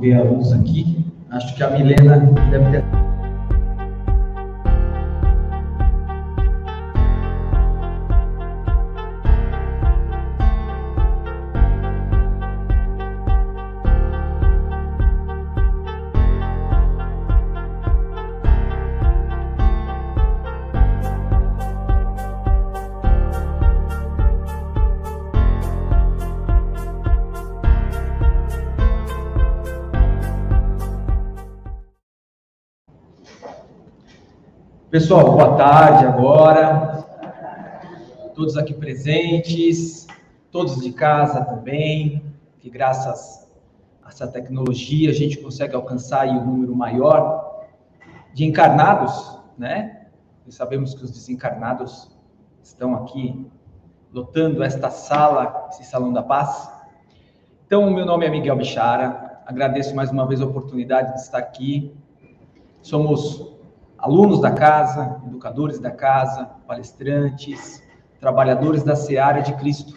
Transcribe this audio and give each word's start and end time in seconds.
ver 0.00 0.14
a 0.14 0.22
luz 0.24 0.52
aqui. 0.52 1.04
Acho 1.30 1.54
que 1.54 1.62
a 1.62 1.70
Milena 1.70 2.16
deve 2.50 2.70
ter. 2.70 3.09
Pessoal, 35.10 35.32
boa 35.32 35.56
tarde 35.56 36.06
agora. 36.06 37.04
Todos 38.32 38.56
aqui 38.56 38.72
presentes, 38.72 40.06
todos 40.52 40.80
de 40.80 40.92
casa 40.92 41.44
também, 41.44 42.22
que 42.60 42.70
graças 42.70 43.50
a 44.04 44.08
essa 44.08 44.28
tecnologia 44.28 45.10
a 45.10 45.12
gente 45.12 45.36
consegue 45.38 45.74
alcançar 45.74 46.28
um 46.28 46.46
número 46.46 46.76
maior 46.76 47.66
de 48.32 48.44
encarnados, 48.44 49.36
né? 49.58 50.06
E 50.46 50.52
sabemos 50.52 50.94
que 50.94 51.02
os 51.02 51.10
desencarnados 51.10 52.16
estão 52.62 52.94
aqui 52.94 53.50
lotando 54.12 54.62
esta 54.62 54.90
sala, 54.90 55.70
esse 55.70 55.82
salão 55.82 56.12
da 56.12 56.22
paz. 56.22 56.70
Então, 57.66 57.90
meu 57.90 58.06
nome 58.06 58.26
é 58.26 58.30
Miguel 58.30 58.54
Bichara. 58.54 59.42
Agradeço 59.44 59.92
mais 59.92 60.12
uma 60.12 60.24
vez 60.24 60.40
a 60.40 60.46
oportunidade 60.46 61.14
de 61.14 61.20
estar 61.20 61.38
aqui. 61.38 61.92
Somos 62.80 63.58
alunos 64.00 64.40
da 64.40 64.50
casa, 64.50 65.20
educadores 65.26 65.78
da 65.78 65.90
casa, 65.90 66.50
palestrantes, 66.66 67.82
trabalhadores 68.18 68.82
da 68.82 68.96
seara 68.96 69.40
de 69.40 69.52
Cristo. 69.54 69.94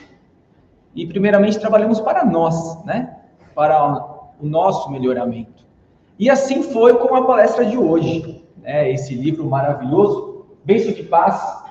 E, 0.96 1.06
primeiramente, 1.08 1.60
trabalhamos 1.60 2.00
para 2.00 2.26
nós, 2.26 2.84
né? 2.86 3.18
Para 3.56 3.94
o 4.40 4.46
nosso 4.46 4.92
melhoramento. 4.92 5.66
E 6.20 6.30
assim 6.30 6.64
foi 6.64 6.96
com 6.98 7.16
a 7.16 7.26
palestra 7.26 7.66
de 7.66 7.78
hoje, 7.78 8.46
né? 8.58 8.92
Esse 8.92 9.16
livro 9.16 9.46
maravilhoso, 9.46 10.46
Benção 10.64 10.94
de 10.94 11.04
Paz, 11.04 11.64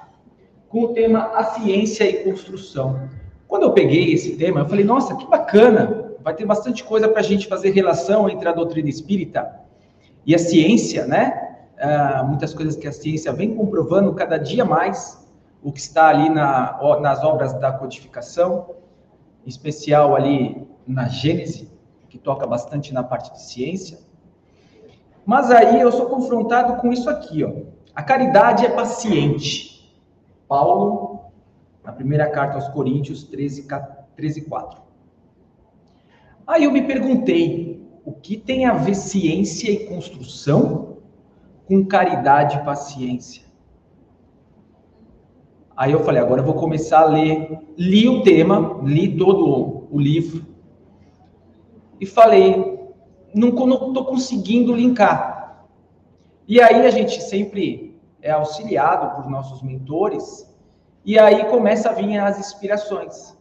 com 0.69 0.85
o 0.85 0.89
tema 0.89 1.31
A 1.35 1.45
Ciência 1.45 2.05
e 2.05 2.25
Construção. 2.25 3.09
Quando 3.47 3.65
eu 3.65 3.73
peguei 3.73 4.13
esse 4.13 4.37
tema, 4.37 4.61
eu 4.61 4.69
falei, 4.69 4.85
nossa, 4.85 5.15
que 5.15 5.27
bacana, 5.27 6.15
vai 6.23 6.35
ter 6.35 6.47
bastante 6.47 6.83
coisa 6.83 7.09
para 7.09 7.21
a 7.21 7.25
gente 7.25 7.47
fazer 7.47 7.71
relação 7.71 8.29
entre 8.29 8.49
a 8.49 8.53
doutrina 8.53 8.89
espírita 8.89 9.61
e 10.25 10.35
a 10.35 10.39
ciência, 10.39 11.07
né? 11.07 11.42
Uh, 11.83 12.27
muitas 12.27 12.55
coisas 12.55 12.77
que 12.77 12.87
a 12.87 12.93
ciência 12.93 13.33
vem 13.33 13.55
comprovando 13.55 14.15
cada 14.15 14.39
dia 14.39 14.65
mais, 14.65 15.27
o 15.63 15.73
que 15.73 15.81
está 15.81 16.09
ali 16.09 16.29
na, 16.29 16.79
nas 17.01 17.23
obras 17.23 17.53
da 17.55 17.73
codificação, 17.73 18.77
em 19.45 19.49
especial 19.49 20.15
ali 20.15 20.67
na 20.87 21.09
Gênese, 21.09 21.71
que 22.09 22.19
toca 22.19 22.47
bastante 22.47 22.93
na 22.93 23.03
parte 23.03 23.33
de 23.33 23.43
ciência. 23.43 23.99
Mas 25.25 25.51
aí 25.51 25.81
eu 25.81 25.91
sou 25.93 26.07
confrontado 26.07 26.81
com 26.81 26.93
isso 26.93 27.09
aqui, 27.09 27.45
ó. 27.45 27.53
A 27.95 28.03
caridade 28.03 28.65
é 28.65 28.71
paciente. 28.71 29.95
Paulo, 30.49 31.21
na 31.85 31.93
primeira 31.93 32.29
carta 32.29 32.57
aos 32.57 32.69
Coríntios 32.69 33.25
13, 33.25 33.67
13 34.17 34.43
4. 34.43 34.81
Aí 36.47 36.65
eu 36.65 36.73
me 36.73 36.83
perguntei, 36.83 37.87
o 38.05 38.13
que 38.13 38.37
tem 38.37 38.67
a 38.67 38.75
ver 38.75 38.95
ciência 38.95 39.71
e 39.71 39.87
construção? 39.87 40.99
Com 41.73 41.87
caridade 41.87 42.59
e 42.59 42.65
paciência. 42.65 43.43
Aí 45.75 45.91
eu 45.91 46.05
falei, 46.05 46.21
agora 46.21 46.43
eu 46.43 46.45
vou 46.45 46.53
começar 46.53 47.01
a 47.01 47.07
ler. 47.07 47.61
Li 47.79 48.07
o 48.11 48.23
tema, 48.23 48.79
li 48.85 49.17
todo 49.17 49.89
o 49.91 49.99
livro 49.99 50.45
e 51.99 52.05
falei, 52.05 52.79
não 53.35 53.49
estou 53.49 54.05
conseguindo 54.05 54.75
linkar. 54.75 55.67
E 56.47 56.61
aí 56.61 56.85
a 56.85 56.91
gente 56.91 57.23
sempre 57.23 57.99
é 58.21 58.33
auxiliado 58.33 59.17
por 59.17 59.31
nossos 59.31 59.63
mentores 59.63 60.47
e 61.07 61.19
aí 61.19 61.47
começa 61.47 61.89
a 61.89 61.95
vir 61.95 62.19
as 62.19 62.39
inspirações. 62.39 63.35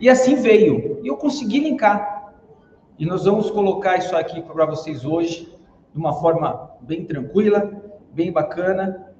E 0.00 0.10
assim 0.10 0.34
veio. 0.34 0.98
E 1.04 1.06
eu 1.06 1.16
consegui 1.16 1.60
linkar. 1.60 2.34
E 2.98 3.06
nós 3.06 3.26
vamos 3.26 3.48
colocar 3.48 3.96
isso 3.96 4.16
aqui 4.16 4.42
para 4.42 4.66
vocês 4.66 5.04
hoje 5.04 5.56
de 5.92 5.98
uma 6.00 6.14
forma 6.14 6.65
bem 6.80 7.04
tranquila, 7.04 7.70
bem 8.12 8.32
bacana, 8.32 9.14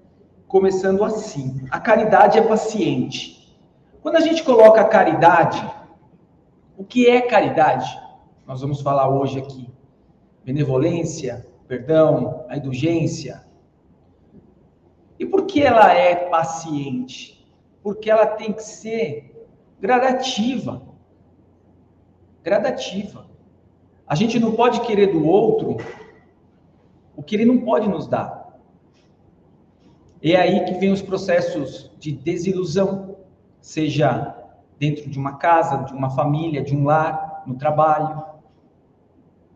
começando 0.49 1.05
assim. 1.05 1.67
A 1.71 1.81
caridade 1.81 2.39
é 2.39 2.43
paciente. 2.43 3.57
Quando 4.01 4.17
a 4.17 4.21
gente 4.21 4.43
coloca 4.43 4.85
caridade, 4.85 5.63
o 6.77 6.85
que 6.85 7.09
é 7.09 7.21
caridade? 7.21 8.01
Nós 8.47 8.61
vamos 8.61 8.81
falar 8.81 9.09
hoje 9.09 9.39
aqui. 9.39 9.69
Benevolência, 10.45 11.47
perdão, 11.67 12.45
a 12.49 12.57
indulgência. 12.57 13.45
E 15.19 15.27
por 15.27 15.47
que 15.47 15.63
ela 15.63 15.93
é 15.93 16.15
paciente? 16.15 17.45
Porque 17.83 18.11
ela 18.11 18.27
tem 18.27 18.53
que 18.53 18.63
ser 18.63 19.49
gradativa. 19.81 20.83
Gradativa. 22.43 23.27
A 24.07 24.15
gente 24.15 24.39
não 24.39 24.53
pode 24.53 24.81
querer 24.83 25.09
do 25.09 25.27
outro 25.27 25.79
o 27.17 27.23
que 27.23 27.35
ele 27.35 27.47
não 27.47 27.59
pode 27.59 27.89
nos 27.89 28.07
dar. 28.07 28.61
É 30.23 30.37
aí 30.37 30.65
que 30.65 30.75
vem 30.75 30.93
os 30.93 31.03
processos 31.03 31.91
de 31.99 32.13
desilusão, 32.13 33.17
seja 33.61 34.35
dentro 34.79 35.09
de 35.09 35.19
uma 35.19 35.37
casa, 35.37 35.85
de 35.85 35.93
uma 35.93 36.11
família, 36.11 36.63
de 36.63 36.77
um 36.77 36.85
lar, 36.85 37.45
no 37.47 37.57
trabalho. 37.57 38.23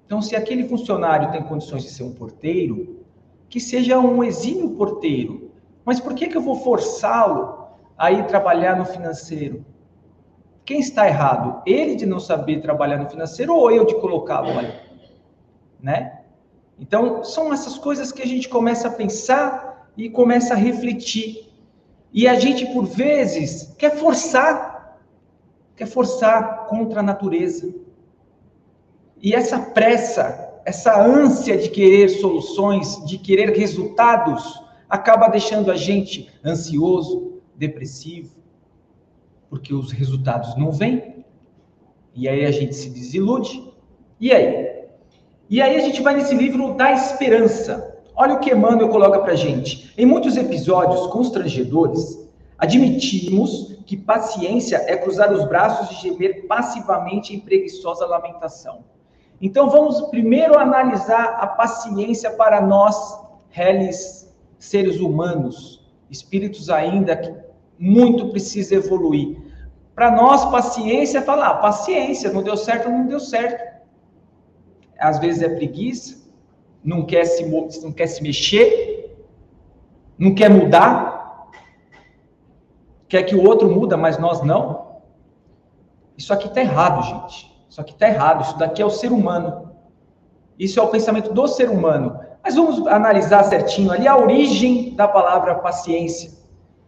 Então, 0.07 0.23
se 0.23 0.35
aquele 0.35 0.69
funcionário 0.69 1.31
tem 1.31 1.43
condições 1.43 1.83
de 1.83 1.91
ser 1.91 2.05
um 2.05 2.13
porteiro, 2.13 3.05
que 3.49 3.61
seja 3.61 3.99
um 3.99 4.23
exímio 4.23 4.71
porteiro. 4.71 5.51
Mas 5.85 6.01
por 6.01 6.15
que, 6.15 6.29
que 6.29 6.37
eu 6.37 6.43
vou 6.43 6.57
forçá-lo 6.57 7.67
a 7.99 8.11
ir 8.13 8.27
trabalhar 8.27 8.77
no 8.77 8.85
financeiro? 8.85 9.65
Quem 10.65 10.79
está 10.79 11.07
errado? 11.09 11.63
Ele 11.67 11.97
de 11.97 12.07
não 12.07 12.21
saber 12.21 12.61
trabalhar 12.61 12.99
no 12.99 13.11
financeiro 13.11 13.55
ou 13.55 13.71
eu 13.73 13.85
de 13.85 14.01
colocá-lo 14.01 14.57
ali? 14.57 14.73
Né? 15.83 16.20
Então, 16.81 17.23
são 17.23 17.53
essas 17.53 17.77
coisas 17.77 18.11
que 18.11 18.23
a 18.23 18.27
gente 18.27 18.49
começa 18.49 18.89
a 18.89 18.91
pensar 18.91 19.93
e 19.97 20.09
começa 20.09 20.55
a 20.55 20.57
refletir. 20.57 21.47
E 22.11 22.27
a 22.27 22.35
gente, 22.41 22.65
por 22.73 22.87
vezes, 22.87 23.75
quer 23.79 23.99
forçar, 23.99 24.99
quer 25.77 25.87
forçar 25.87 26.67
contra 26.69 27.01
a 27.01 27.03
natureza. 27.03 27.73
E 29.21 29.35
essa 29.35 29.59
pressa, 29.59 30.63
essa 30.65 30.99
ânsia 30.99 31.59
de 31.59 31.69
querer 31.69 32.09
soluções, 32.09 33.05
de 33.05 33.19
querer 33.19 33.51
resultados, 33.51 34.43
acaba 34.89 35.29
deixando 35.29 35.71
a 35.71 35.77
gente 35.77 36.33
ansioso, 36.43 37.43
depressivo, 37.55 38.35
porque 39.51 39.75
os 39.75 39.93
resultados 39.93 40.57
não 40.57 40.73
vêm. 40.73 41.27
E 42.15 42.27
aí 42.27 42.47
a 42.47 42.51
gente 42.51 42.75
se 42.75 42.89
desilude. 42.89 43.71
E 44.19 44.33
aí? 44.33 44.80
E 45.51 45.61
aí 45.61 45.77
a 45.77 45.81
gente 45.81 46.01
vai 46.01 46.15
nesse 46.15 46.33
livro 46.33 46.75
da 46.75 46.93
esperança. 46.93 47.99
Olha 48.15 48.35
o 48.35 48.39
que 48.39 48.53
Emmanuel 48.53 48.89
coloca 48.89 49.19
para 49.19 49.35
gente. 49.35 49.93
Em 49.99 50.07
muitos 50.07 50.37
episódios 50.37 51.09
constrangedores, 51.09 52.25
admitimos 52.57 53.77
que 53.85 53.97
paciência 53.97 54.77
é 54.87 54.97
cruzar 54.97 55.33
os 55.33 55.45
braços 55.47 55.91
e 55.91 56.03
gemer 56.03 56.47
passivamente 56.47 57.35
em 57.35 57.41
preguiçosa 57.41 58.07
lamentação. 58.07 58.85
Então 59.43 59.69
vamos 59.69 60.01
primeiro 60.03 60.57
analisar 60.57 61.39
a 61.41 61.49
paciência 61.49 62.31
para 62.31 62.61
nós, 62.61 63.19
réis 63.49 64.33
seres 64.57 65.01
humanos, 65.01 65.85
espíritos 66.09 66.71
ainda 66.71 67.17
que 67.17 67.35
muito 67.77 68.29
precisa 68.29 68.77
evoluir. 68.77 69.37
Para 69.97 70.13
nós, 70.13 70.45
paciência 70.45 71.19
é 71.19 71.23
falar, 71.23 71.49
ah, 71.49 71.55
paciência, 71.55 72.33
não 72.33 72.41
deu 72.41 72.57
certo, 72.57 72.89
não 72.89 73.05
deu 73.07 73.19
certo 73.19 73.70
às 75.01 75.19
vezes 75.19 75.43
é 75.43 75.49
preguiça, 75.49 76.21
não 76.85 77.05
quer 77.05 77.25
se, 77.25 77.45
não 77.83 77.93
quer 77.93 78.07
se 78.07 78.23
mexer, 78.23 79.17
não 80.19 80.35
quer 80.35 80.51
mudar, 80.51 81.49
quer 83.09 83.23
que 83.23 83.35
o 83.35 83.47
outro 83.47 83.71
muda, 83.71 83.97
mas 83.97 84.19
nós 84.19 84.43
não. 84.43 85.01
Isso 86.17 86.33
aqui 86.33 86.49
está 86.49 86.61
errado, 86.61 87.03
gente. 87.03 87.51
Isso 87.69 87.81
aqui 87.81 87.93
está 87.93 88.09
errado. 88.09 88.43
Isso 88.43 88.59
daqui 88.59 88.83
é 88.83 88.85
o 88.85 88.91
ser 88.91 89.11
humano. 89.11 89.71
Isso 90.59 90.79
é 90.79 90.83
o 90.83 90.89
pensamento 90.89 91.33
do 91.33 91.49
ser 91.49 91.71
humano. 91.71 92.19
Mas 92.43 92.55
vamos 92.55 92.87
analisar 92.87 93.45
certinho 93.45 93.91
ali 93.91 94.07
a 94.07 94.17
origem 94.17 94.95
da 94.95 95.09
palavra 95.09 95.55
paciência. 95.57 96.31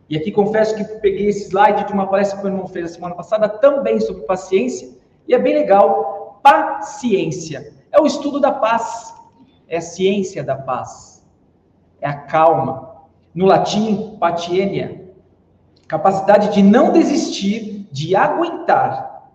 E 0.08 0.16
aqui 0.16 0.30
confesso 0.30 0.74
que 0.74 0.84
peguei 1.00 1.28
esse 1.28 1.48
slide 1.48 1.86
de 1.86 1.92
uma 1.92 2.06
palestra 2.06 2.36
que 2.36 2.42
o 2.42 2.46
meu 2.46 2.54
irmão 2.54 2.68
fez 2.68 2.90
a 2.90 2.94
semana 2.94 3.14
passada 3.14 3.48
também 3.48 3.98
sobre 4.00 4.22
paciência. 4.24 4.90
E 5.26 5.34
é 5.34 5.38
bem 5.38 5.54
legal. 5.54 6.40
Paciência 6.42 7.81
É 7.92 8.00
o 8.00 8.06
estudo 8.06 8.40
da 8.40 8.50
paz, 8.50 9.14
é 9.68 9.76
a 9.76 9.82
ciência 9.82 10.42
da 10.42 10.56
paz, 10.56 11.22
é 12.00 12.08
a 12.08 12.16
calma. 12.16 12.90
No 13.34 13.44
latim, 13.44 14.16
patienia, 14.18 15.14
capacidade 15.86 16.54
de 16.54 16.62
não 16.62 16.90
desistir, 16.90 17.86
de 17.92 18.16
aguentar, 18.16 19.30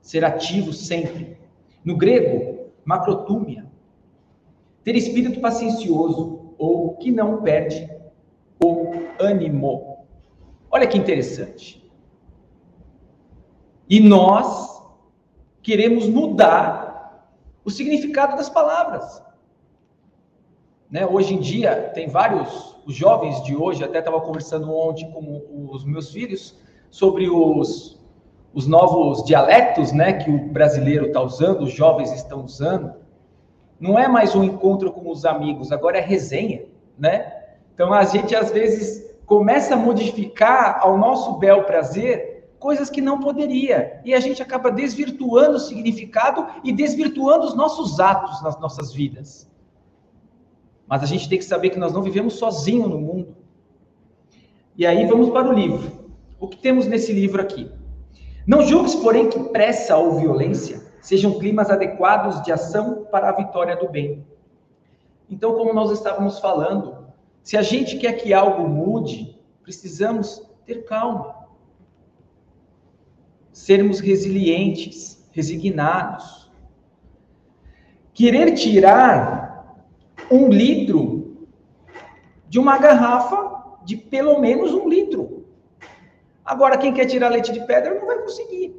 ser 0.00 0.24
ativo 0.24 0.72
sempre. 0.72 1.38
No 1.84 1.96
grego, 1.96 2.70
macrotúmia, 2.84 3.66
ter 4.82 4.96
espírito 4.96 5.40
paciencioso 5.40 6.54
ou 6.58 6.96
que 6.96 7.10
não 7.10 7.42
perde 7.42 7.90
o 8.62 8.92
ânimo. 9.18 10.06
Olha 10.70 10.86
que 10.86 10.96
interessante. 10.96 11.80
E 13.88 14.00
nós 14.00 14.82
queremos 15.62 16.08
mudar 16.08 16.89
o 17.64 17.70
significado 17.70 18.36
das 18.36 18.48
palavras. 18.48 19.22
Né? 20.90 21.06
Hoje 21.06 21.34
em 21.34 21.38
dia, 21.38 21.90
tem 21.94 22.08
vários, 22.08 22.76
os 22.84 22.94
jovens 22.94 23.42
de 23.44 23.54
hoje, 23.54 23.84
até 23.84 23.98
estava 24.00 24.20
conversando 24.20 24.74
ontem 24.74 25.10
com 25.12 25.68
os 25.70 25.84
meus 25.84 26.10
filhos, 26.10 26.58
sobre 26.90 27.30
os, 27.30 28.00
os 28.52 28.66
novos 28.66 29.24
dialetos 29.24 29.92
né, 29.92 30.14
que 30.14 30.30
o 30.30 30.48
brasileiro 30.48 31.06
está 31.06 31.20
usando, 31.20 31.62
os 31.62 31.72
jovens 31.72 32.12
estão 32.12 32.44
usando. 32.44 32.94
Não 33.78 33.98
é 33.98 34.08
mais 34.08 34.34
um 34.34 34.42
encontro 34.42 34.92
com 34.92 35.08
os 35.10 35.24
amigos, 35.24 35.70
agora 35.70 35.98
é 35.98 36.02
resenha, 36.02 36.64
né? 36.98 37.32
Então 37.72 37.94
a 37.94 38.04
gente 38.04 38.34
às 38.34 38.50
vezes 38.50 39.08
começa 39.24 39.74
a 39.74 39.76
modificar 39.76 40.80
ao 40.82 40.98
nosso 40.98 41.38
bel 41.38 41.64
prazer 41.64 42.29
coisas 42.60 42.90
que 42.90 43.00
não 43.00 43.18
poderia. 43.18 44.00
E 44.04 44.14
a 44.14 44.20
gente 44.20 44.40
acaba 44.40 44.70
desvirtuando 44.70 45.56
o 45.56 45.60
significado 45.60 46.46
e 46.62 46.72
desvirtuando 46.72 47.46
os 47.46 47.54
nossos 47.56 47.98
atos 47.98 48.40
nas 48.42 48.60
nossas 48.60 48.92
vidas. 48.92 49.50
Mas 50.86 51.02
a 51.02 51.06
gente 51.06 51.28
tem 51.28 51.38
que 51.38 51.44
saber 51.44 51.70
que 51.70 51.78
nós 51.78 51.92
não 51.92 52.02
vivemos 52.02 52.34
sozinhos 52.34 52.88
no 52.88 53.00
mundo. 53.00 53.34
E 54.76 54.86
aí 54.86 55.06
vamos 55.06 55.30
para 55.30 55.48
o 55.48 55.52
livro. 55.52 55.90
O 56.38 56.46
que 56.46 56.58
temos 56.58 56.86
nesse 56.86 57.12
livro 57.12 57.40
aqui? 57.40 57.70
Não 58.46 58.62
julgues, 58.62 58.94
porém, 58.94 59.28
que 59.28 59.38
pressa 59.50 59.96
ou 59.96 60.18
violência 60.18 60.88
sejam 61.00 61.38
climas 61.38 61.70
adequados 61.70 62.42
de 62.42 62.52
ação 62.52 63.06
para 63.10 63.30
a 63.30 63.32
vitória 63.32 63.74
do 63.74 63.88
bem. 63.88 64.26
Então, 65.30 65.54
como 65.54 65.72
nós 65.72 65.90
estávamos 65.92 66.38
falando, 66.38 67.06
se 67.42 67.56
a 67.56 67.62
gente 67.62 67.96
quer 67.96 68.12
que 68.14 68.34
algo 68.34 68.68
mude, 68.68 69.38
precisamos 69.62 70.42
ter 70.66 70.84
calma. 70.84 71.39
Sermos 73.60 74.00
resilientes, 74.00 75.28
resignados. 75.32 76.50
Querer 78.12 78.54
tirar 78.54 79.84
um 80.30 80.48
litro 80.48 81.48
de 82.48 82.58
uma 82.58 82.78
garrafa 82.78 83.78
de 83.84 83.96
pelo 83.96 84.40
menos 84.40 84.72
um 84.72 84.88
litro. 84.88 85.46
Agora, 86.44 86.78
quem 86.78 86.92
quer 86.92 87.06
tirar 87.06 87.28
leite 87.28 87.52
de 87.52 87.64
pedra 87.66 87.94
não 87.94 88.06
vai 88.06 88.18
conseguir. 88.18 88.74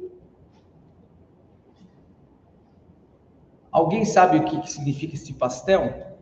Alguém 3.70 4.04
sabe 4.04 4.38
o 4.38 4.44
que 4.44 4.70
significa 4.70 5.14
esse 5.14 5.32
pastel? 5.32 6.12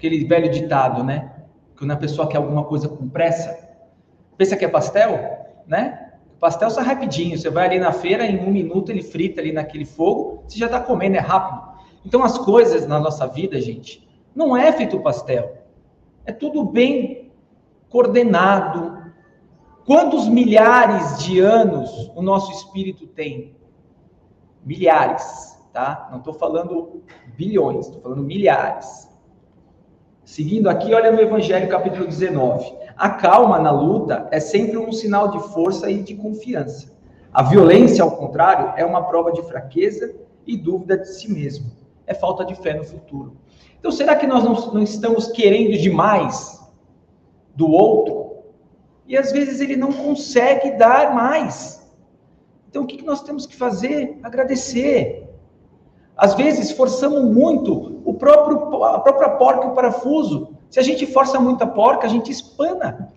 aquele 0.00 0.24
velho 0.24 0.50
ditado, 0.50 1.04
né? 1.04 1.30
Quando 1.76 1.90
a 1.90 1.96
pessoa 1.96 2.26
quer 2.26 2.38
alguma 2.38 2.64
coisa 2.64 2.88
com 2.88 3.06
pressa, 3.06 3.68
pensa 4.38 4.56
que 4.56 4.64
é 4.64 4.68
pastel, 4.68 5.46
né? 5.66 6.09
Pastel 6.40 6.70
sai 6.70 6.84
rapidinho, 6.84 7.38
você 7.38 7.50
vai 7.50 7.66
ali 7.66 7.78
na 7.78 7.92
feira, 7.92 8.24
em 8.24 8.38
um 8.38 8.50
minuto 8.50 8.90
ele 8.90 9.02
frita 9.02 9.40
ali 9.40 9.52
naquele 9.52 9.84
fogo, 9.84 10.42
você 10.48 10.58
já 10.58 10.66
está 10.66 10.80
comendo, 10.80 11.16
é 11.16 11.20
rápido. 11.20 11.70
Então 12.04 12.24
as 12.24 12.38
coisas 12.38 12.86
na 12.86 12.98
nossa 12.98 13.26
vida, 13.26 13.60
gente, 13.60 14.08
não 14.34 14.56
é 14.56 14.72
feito 14.72 14.98
pastel. 15.00 15.58
É 16.24 16.32
tudo 16.32 16.64
bem 16.64 17.30
coordenado. 17.90 18.98
Quantos 19.84 20.28
milhares 20.28 21.18
de 21.18 21.40
anos 21.40 22.10
o 22.14 22.22
nosso 22.22 22.52
espírito 22.52 23.06
tem? 23.06 23.54
Milhares, 24.64 25.58
tá? 25.72 26.08
Não 26.10 26.18
estou 26.18 26.32
falando 26.32 27.02
bilhões, 27.36 27.86
estou 27.86 28.00
falando 28.00 28.22
milhares. 28.22 29.10
Seguindo 30.24 30.70
aqui, 30.70 30.94
olha 30.94 31.10
no 31.10 31.20
Evangelho 31.20 31.68
capítulo 31.68 32.06
19. 32.06 32.79
A 33.00 33.08
calma 33.08 33.58
na 33.58 33.70
luta 33.70 34.28
é 34.30 34.38
sempre 34.38 34.76
um 34.76 34.92
sinal 34.92 35.28
de 35.28 35.40
força 35.54 35.90
e 35.90 36.02
de 36.02 36.14
confiança. 36.14 36.92
A 37.32 37.42
violência, 37.42 38.04
ao 38.04 38.10
contrário, 38.10 38.74
é 38.76 38.84
uma 38.84 39.04
prova 39.04 39.32
de 39.32 39.42
fraqueza 39.44 40.14
e 40.46 40.54
dúvida 40.54 40.98
de 40.98 41.08
si 41.08 41.32
mesmo. 41.32 41.72
É 42.06 42.12
falta 42.12 42.44
de 42.44 42.54
fé 42.54 42.74
no 42.74 42.84
futuro. 42.84 43.38
Então, 43.78 43.90
será 43.90 44.16
que 44.16 44.26
nós 44.26 44.44
não, 44.44 44.52
não 44.74 44.82
estamos 44.82 45.28
querendo 45.28 45.78
demais 45.78 46.62
do 47.56 47.70
outro? 47.70 48.42
E 49.06 49.16
às 49.16 49.32
vezes 49.32 49.62
ele 49.62 49.76
não 49.76 49.94
consegue 49.94 50.72
dar 50.72 51.14
mais. 51.14 51.90
Então, 52.68 52.82
o 52.82 52.86
que 52.86 53.02
nós 53.02 53.22
temos 53.22 53.46
que 53.46 53.56
fazer? 53.56 54.18
Agradecer. 54.22 55.26
Às 56.14 56.34
vezes, 56.34 56.70
forçamos 56.70 57.24
muito 57.34 58.02
o 58.04 58.12
próprio, 58.12 58.84
a 58.84 59.00
própria 59.00 59.30
porca 59.30 59.64
e 59.64 59.70
o 59.70 59.74
parafuso. 59.74 60.59
Se 60.70 60.78
a 60.78 60.82
gente 60.82 61.04
força 61.06 61.38
muito 61.40 61.62
a 61.64 61.66
porca, 61.66 62.06
a 62.06 62.10
gente 62.10 62.30
espana. 62.30 63.12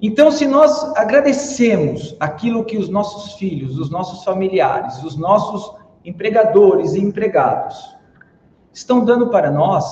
Então, 0.00 0.30
se 0.30 0.46
nós 0.46 0.96
agradecemos 0.96 2.16
aquilo 2.20 2.64
que 2.64 2.78
os 2.78 2.88
nossos 2.88 3.34
filhos, 3.34 3.76
os 3.76 3.90
nossos 3.90 4.22
familiares, 4.22 5.02
os 5.02 5.16
nossos 5.16 5.76
empregadores 6.04 6.94
e 6.94 7.00
empregados 7.00 7.96
estão 8.72 9.04
dando 9.04 9.28
para 9.28 9.50
nós, 9.50 9.84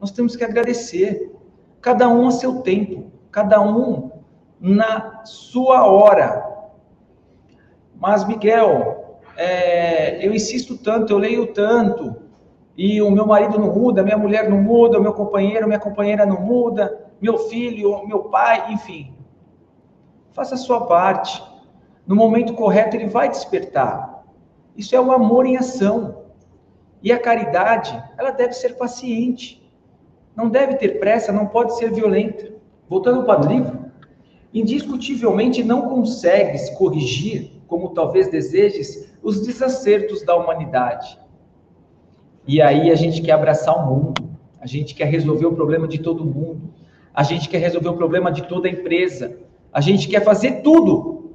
nós 0.00 0.12
temos 0.12 0.36
que 0.36 0.44
agradecer. 0.44 1.34
Cada 1.80 2.08
um 2.08 2.28
a 2.28 2.30
seu 2.30 2.60
tempo, 2.62 3.10
cada 3.30 3.60
um 3.60 4.10
na 4.60 5.24
sua 5.24 5.84
hora. 5.84 6.44
Mas, 7.96 8.24
Miguel, 8.24 9.20
é, 9.36 10.24
eu 10.24 10.32
insisto 10.32 10.76
tanto, 10.78 11.12
eu 11.12 11.18
leio 11.18 11.52
tanto, 11.52 12.27
e 12.78 13.02
o 13.02 13.10
meu 13.10 13.26
marido 13.26 13.58
não 13.58 13.74
muda, 13.74 14.04
minha 14.04 14.16
mulher 14.16 14.48
não 14.48 14.62
muda, 14.62 15.00
o 15.00 15.02
meu 15.02 15.12
companheiro, 15.12 15.66
minha 15.66 15.80
companheira 15.80 16.24
não 16.24 16.40
muda, 16.40 17.10
meu 17.20 17.36
filho, 17.36 18.06
meu 18.06 18.20
pai, 18.20 18.72
enfim. 18.72 19.12
Faça 20.32 20.54
a 20.54 20.58
sua 20.58 20.86
parte. 20.86 21.42
No 22.06 22.14
momento 22.14 22.54
correto, 22.54 22.94
ele 22.94 23.08
vai 23.08 23.28
despertar. 23.28 24.24
Isso 24.76 24.94
é 24.94 25.00
o 25.00 25.10
amor 25.10 25.44
em 25.44 25.56
ação. 25.56 26.26
E 27.02 27.10
a 27.10 27.18
caridade, 27.18 28.00
ela 28.16 28.30
deve 28.30 28.52
ser 28.52 28.76
paciente. 28.76 29.68
Não 30.36 30.48
deve 30.48 30.76
ter 30.76 31.00
pressa, 31.00 31.32
não 31.32 31.46
pode 31.46 31.76
ser 31.76 31.90
violenta. 31.90 32.52
Voltando 32.88 33.24
para 33.24 33.40
o 33.40 33.48
livro, 33.48 33.86
indiscutivelmente 34.54 35.64
não 35.64 35.88
consegues 35.88 36.70
corrigir 36.70 37.60
como 37.66 37.90
talvez 37.90 38.30
desejes, 38.30 39.12
os 39.20 39.44
desacertos 39.44 40.22
da 40.22 40.36
humanidade. 40.36 41.18
E 42.48 42.62
aí 42.62 42.90
a 42.90 42.94
gente 42.94 43.20
quer 43.20 43.32
abraçar 43.32 43.76
o 43.76 43.86
mundo, 43.86 44.14
a 44.58 44.66
gente 44.66 44.94
quer 44.94 45.04
resolver 45.04 45.44
o 45.44 45.54
problema 45.54 45.86
de 45.86 45.98
todo 45.98 46.24
mundo, 46.24 46.72
a 47.12 47.22
gente 47.22 47.46
quer 47.46 47.58
resolver 47.58 47.90
o 47.90 47.96
problema 47.96 48.32
de 48.32 48.44
toda 48.44 48.66
a 48.66 48.70
empresa, 48.70 49.36
a 49.70 49.82
gente 49.82 50.08
quer 50.08 50.24
fazer 50.24 50.62
tudo. 50.62 51.34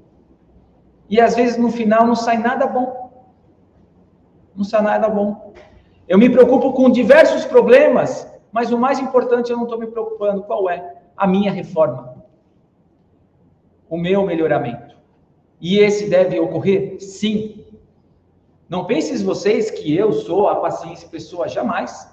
E 1.08 1.22
às 1.22 1.36
vezes 1.36 1.56
no 1.56 1.70
final 1.70 2.08
não 2.08 2.16
sai 2.16 2.40
nada 2.40 2.66
bom. 2.66 3.12
Não 4.56 4.64
sai 4.64 4.82
nada 4.82 5.08
bom. 5.08 5.54
Eu 6.08 6.18
me 6.18 6.32
preocupo 6.32 6.74
com 6.74 6.90
diversos 6.90 7.46
problemas, 7.46 8.28
mas 8.52 8.72
o 8.72 8.78
mais 8.80 8.98
importante 8.98 9.52
eu 9.52 9.58
não 9.58 9.66
estou 9.66 9.78
me 9.78 9.86
preocupando. 9.86 10.42
Qual 10.42 10.68
é? 10.68 10.96
A 11.16 11.28
minha 11.28 11.52
reforma. 11.52 12.24
O 13.88 14.00
meu 14.00 14.26
melhoramento. 14.26 14.98
E 15.62 15.78
esse 15.78 16.10
deve 16.10 16.40
ocorrer? 16.40 16.98
Sim. 17.00 17.63
Não 18.74 18.86
pensem 18.86 19.16
vocês 19.24 19.70
que 19.70 19.96
eu 19.96 20.12
sou 20.12 20.50
a 20.50 20.56
paciência 20.56 21.08
pessoa, 21.08 21.48
jamais. 21.48 22.12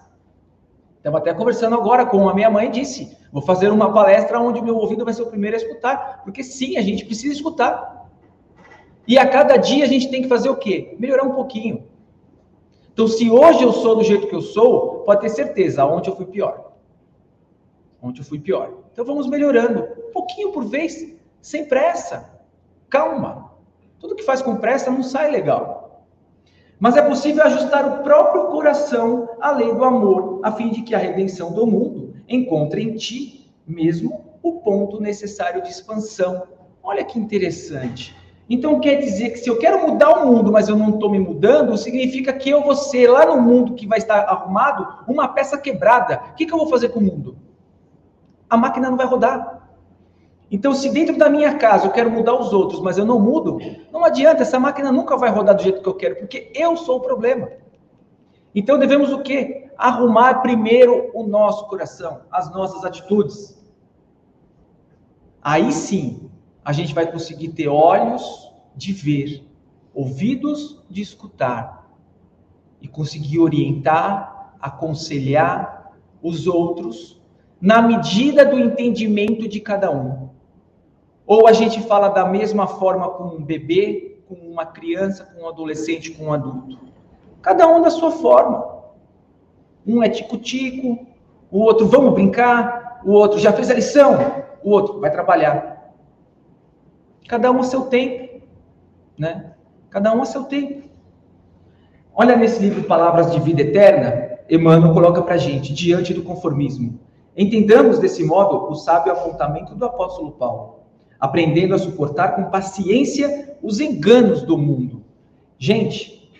Estava 0.98 1.16
até 1.16 1.32
conversando 1.32 1.74
agora 1.74 2.04
com 2.04 2.28
a 2.28 2.34
minha 2.34 2.50
mãe 2.50 2.70
disse: 2.70 3.16
vou 3.32 3.40
fazer 3.40 3.70
uma 3.70 3.90
palestra 3.94 4.38
onde 4.38 4.60
o 4.60 4.62
meu 4.62 4.76
ouvido 4.76 5.02
vai 5.02 5.14
ser 5.14 5.22
o 5.22 5.28
primeiro 5.28 5.56
a 5.56 5.58
escutar. 5.58 6.20
Porque 6.22 6.44
sim, 6.44 6.76
a 6.76 6.82
gente 6.82 7.06
precisa 7.06 7.32
escutar. 7.32 8.10
E 9.08 9.16
a 9.16 9.26
cada 9.26 9.56
dia 9.56 9.86
a 9.86 9.88
gente 9.88 10.10
tem 10.10 10.20
que 10.20 10.28
fazer 10.28 10.50
o 10.50 10.56
quê? 10.56 10.94
Melhorar 10.98 11.22
um 11.22 11.32
pouquinho. 11.32 11.88
Então, 12.92 13.08
se 13.08 13.30
hoje 13.30 13.62
eu 13.62 13.72
sou 13.72 13.96
do 13.96 14.04
jeito 14.04 14.26
que 14.26 14.34
eu 14.34 14.42
sou, 14.42 14.98
pode 15.06 15.22
ter 15.22 15.30
certeza, 15.30 15.86
ontem 15.86 16.10
eu 16.10 16.16
fui 16.16 16.26
pior. 16.26 16.72
Ontem 18.02 18.20
eu 18.20 18.24
fui 18.26 18.38
pior. 18.38 18.70
Então 18.92 19.02
vamos 19.02 19.26
melhorando, 19.26 19.88
um 20.08 20.12
pouquinho 20.12 20.52
por 20.52 20.66
vez, 20.66 21.10
sem 21.40 21.64
pressa. 21.64 22.30
Calma. 22.90 23.50
Tudo 23.98 24.14
que 24.14 24.22
faz 24.22 24.42
com 24.42 24.56
pressa 24.56 24.90
não 24.90 25.02
sai 25.02 25.30
legal. 25.30 25.79
Mas 26.80 26.96
é 26.96 27.02
possível 27.02 27.44
ajustar 27.44 27.86
o 27.86 28.02
próprio 28.02 28.46
coração 28.46 29.28
à 29.38 29.50
lei 29.50 29.70
do 29.74 29.84
amor, 29.84 30.40
a 30.42 30.50
fim 30.50 30.70
de 30.70 30.80
que 30.80 30.94
a 30.94 30.98
redenção 30.98 31.52
do 31.52 31.66
mundo 31.66 32.14
encontre 32.26 32.82
em 32.82 32.94
ti 32.94 33.52
mesmo 33.66 34.24
o 34.42 34.60
ponto 34.60 34.98
necessário 34.98 35.62
de 35.62 35.68
expansão. 35.68 36.44
Olha 36.82 37.04
que 37.04 37.18
interessante. 37.18 38.16
Então 38.48 38.80
quer 38.80 38.96
dizer 38.96 39.30
que 39.30 39.38
se 39.38 39.48
eu 39.50 39.58
quero 39.58 39.86
mudar 39.86 40.10
o 40.10 40.26
mundo, 40.26 40.50
mas 40.50 40.70
eu 40.70 40.76
não 40.76 40.94
estou 40.94 41.10
me 41.10 41.18
mudando, 41.18 41.76
significa 41.76 42.32
que 42.32 42.48
eu 42.48 42.62
vou 42.62 42.74
ser 42.74 43.08
lá 43.08 43.26
no 43.26 43.40
mundo 43.40 43.74
que 43.74 43.86
vai 43.86 43.98
estar 43.98 44.20
arrumado 44.20 45.04
uma 45.06 45.28
peça 45.28 45.58
quebrada. 45.58 46.22
O 46.30 46.34
que, 46.34 46.46
que 46.46 46.52
eu 46.52 46.58
vou 46.58 46.66
fazer 46.66 46.88
com 46.88 46.98
o 46.98 47.02
mundo? 47.02 47.36
A 48.48 48.56
máquina 48.56 48.88
não 48.88 48.96
vai 48.96 49.06
rodar. 49.06 49.59
Então, 50.50 50.74
se 50.74 50.90
dentro 50.90 51.16
da 51.16 51.30
minha 51.30 51.56
casa 51.56 51.86
eu 51.86 51.92
quero 51.92 52.10
mudar 52.10 52.34
os 52.34 52.52
outros, 52.52 52.80
mas 52.80 52.98
eu 52.98 53.06
não 53.06 53.20
mudo, 53.20 53.58
não 53.92 54.04
adianta, 54.04 54.42
essa 54.42 54.58
máquina 54.58 54.90
nunca 54.90 55.16
vai 55.16 55.30
rodar 55.30 55.54
do 55.54 55.62
jeito 55.62 55.80
que 55.80 55.88
eu 55.88 55.94
quero, 55.94 56.16
porque 56.16 56.50
eu 56.54 56.76
sou 56.76 56.96
o 56.96 57.00
problema. 57.00 57.48
Então 58.52 58.78
devemos 58.78 59.12
o 59.12 59.22
quê? 59.22 59.70
Arrumar 59.78 60.42
primeiro 60.42 61.10
o 61.14 61.22
nosso 61.22 61.68
coração, 61.68 62.22
as 62.32 62.52
nossas 62.52 62.84
atitudes. 62.84 63.56
Aí 65.40 65.70
sim, 65.72 66.28
a 66.64 66.72
gente 66.72 66.92
vai 66.92 67.10
conseguir 67.10 67.50
ter 67.50 67.68
olhos 67.68 68.52
de 68.74 68.92
ver, 68.92 69.46
ouvidos 69.94 70.82
de 70.90 71.00
escutar 71.00 71.88
e 72.80 72.88
conseguir 72.88 73.38
orientar, 73.38 74.54
aconselhar 74.60 75.92
os 76.20 76.46
outros 76.46 77.20
na 77.60 77.80
medida 77.80 78.44
do 78.44 78.58
entendimento 78.58 79.46
de 79.46 79.60
cada 79.60 79.90
um. 79.90 80.30
Ou 81.30 81.46
a 81.46 81.52
gente 81.52 81.80
fala 81.82 82.08
da 82.08 82.26
mesma 82.26 82.66
forma 82.66 83.08
com 83.08 83.22
um 83.22 83.40
bebê, 83.40 84.20
com 84.26 84.34
uma 84.34 84.66
criança, 84.66 85.24
com 85.24 85.44
um 85.44 85.48
adolescente, 85.48 86.10
com 86.10 86.24
um 86.24 86.32
adulto. 86.32 86.76
Cada 87.40 87.68
um 87.68 87.80
da 87.80 87.88
sua 87.88 88.10
forma. 88.10 88.80
Um 89.86 90.02
é 90.02 90.08
tico-tico, 90.08 91.06
o 91.48 91.60
outro 91.60 91.86
vamos 91.86 92.14
brincar, 92.14 93.00
o 93.04 93.12
outro 93.12 93.38
já 93.38 93.52
fez 93.52 93.70
a 93.70 93.74
lição, 93.74 94.42
o 94.64 94.70
outro 94.70 94.98
vai 94.98 95.08
trabalhar. 95.08 95.94
Cada 97.28 97.52
um 97.52 97.60
a 97.60 97.62
seu 97.62 97.82
tempo, 97.82 98.42
né? 99.16 99.52
Cada 99.88 100.12
um 100.12 100.22
a 100.22 100.26
seu 100.26 100.42
tempo. 100.42 100.88
Olha 102.12 102.34
nesse 102.34 102.58
livro 102.58 102.82
Palavras 102.82 103.30
de 103.30 103.38
Vida 103.38 103.62
Eterna, 103.62 104.36
Emmanuel 104.50 104.92
coloca 104.92 105.22
para 105.22 105.36
gente, 105.36 105.72
diante 105.72 106.12
do 106.12 106.24
conformismo. 106.24 106.98
Entendamos 107.36 108.00
desse 108.00 108.24
modo 108.24 108.68
o 108.68 108.74
sábio 108.74 109.12
apontamento 109.12 109.76
do 109.76 109.84
apóstolo 109.84 110.32
Paulo, 110.32 110.79
aprendendo 111.20 111.74
a 111.74 111.78
suportar 111.78 112.34
com 112.34 112.50
paciência 112.50 113.56
os 113.62 113.78
enganos 113.78 114.42
do 114.42 114.56
mundo. 114.56 115.04
Gente, 115.58 116.32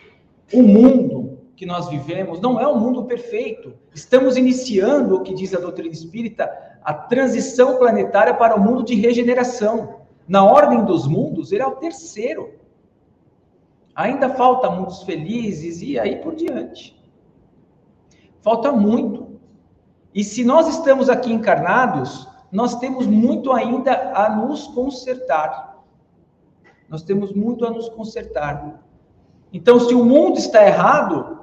o 0.53 0.63
mundo 0.63 1.39
que 1.55 1.67
nós 1.67 1.89
vivemos 1.91 2.41
não 2.41 2.59
é 2.59 2.67
um 2.67 2.81
mundo 2.81 3.05
perfeito. 3.05 3.75
Estamos 3.95 4.39
iniciando 4.39 5.17
o 5.17 5.23
que 5.23 5.35
diz 5.35 5.55
a 5.55 5.61
doutrina 5.61 5.93
espírita, 5.93 6.51
a 6.83 6.95
transição 6.95 7.77
planetária 7.77 8.33
para 8.33 8.57
o 8.57 8.61
mundo 8.61 8.83
de 8.83 8.95
regeneração. 8.95 10.01
Na 10.27 10.43
ordem 10.43 10.85
dos 10.85 11.07
mundos, 11.07 11.53
ele 11.53 11.63
é 11.63 11.67
o 11.67 11.77
terceiro. 11.77 12.55
Ainda 13.95 14.31
falta 14.31 14.71
mundos 14.71 15.03
felizes 15.03 15.83
e 15.83 15.99
aí 15.99 16.17
por 16.17 16.35
diante. 16.35 16.99
Falta 18.41 18.73
muito. 18.73 19.39
E 20.15 20.25
se 20.25 20.43
nós 20.43 20.67
estamos 20.67 21.11
aqui 21.11 21.31
encarnados, 21.31 22.27
nós 22.51 22.75
temos 22.77 23.07
muito 23.07 23.53
ainda 23.53 24.13
a 24.15 24.35
nos 24.37 24.67
consertar. 24.69 25.85
Nós 26.89 27.03
temos 27.03 27.33
muito 27.33 27.65
a 27.65 27.71
nos 27.71 27.89
consertar. 27.89 28.83
Então, 29.53 29.79
se 29.79 29.95
o 29.95 30.05
mundo 30.05 30.39
está 30.39 30.67
errado, 30.67 31.41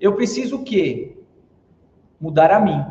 eu 0.00 0.14
preciso 0.14 0.56
o 0.56 0.64
quê? 0.64 1.18
Mudar 2.20 2.50
a 2.50 2.60
mim. 2.60 2.84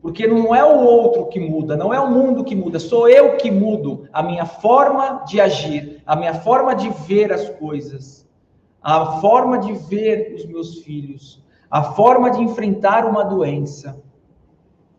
Porque 0.00 0.26
não 0.26 0.54
é 0.54 0.64
o 0.64 0.80
outro 0.80 1.26
que 1.26 1.38
muda, 1.38 1.76
não 1.76 1.92
é 1.92 2.00
o 2.00 2.10
mundo 2.10 2.42
que 2.42 2.56
muda, 2.56 2.78
sou 2.78 3.08
eu 3.08 3.36
que 3.36 3.50
mudo 3.50 4.08
a 4.12 4.22
minha 4.22 4.46
forma 4.46 5.24
de 5.26 5.40
agir, 5.40 6.02
a 6.06 6.16
minha 6.16 6.34
forma 6.34 6.74
de 6.74 6.88
ver 7.06 7.30
as 7.32 7.50
coisas, 7.50 8.26
a 8.82 9.20
forma 9.20 9.58
de 9.58 9.74
ver 9.74 10.34
os 10.34 10.46
meus 10.46 10.78
filhos, 10.78 11.44
a 11.70 11.82
forma 11.82 12.30
de 12.30 12.40
enfrentar 12.42 13.04
uma 13.04 13.22
doença, 13.22 14.02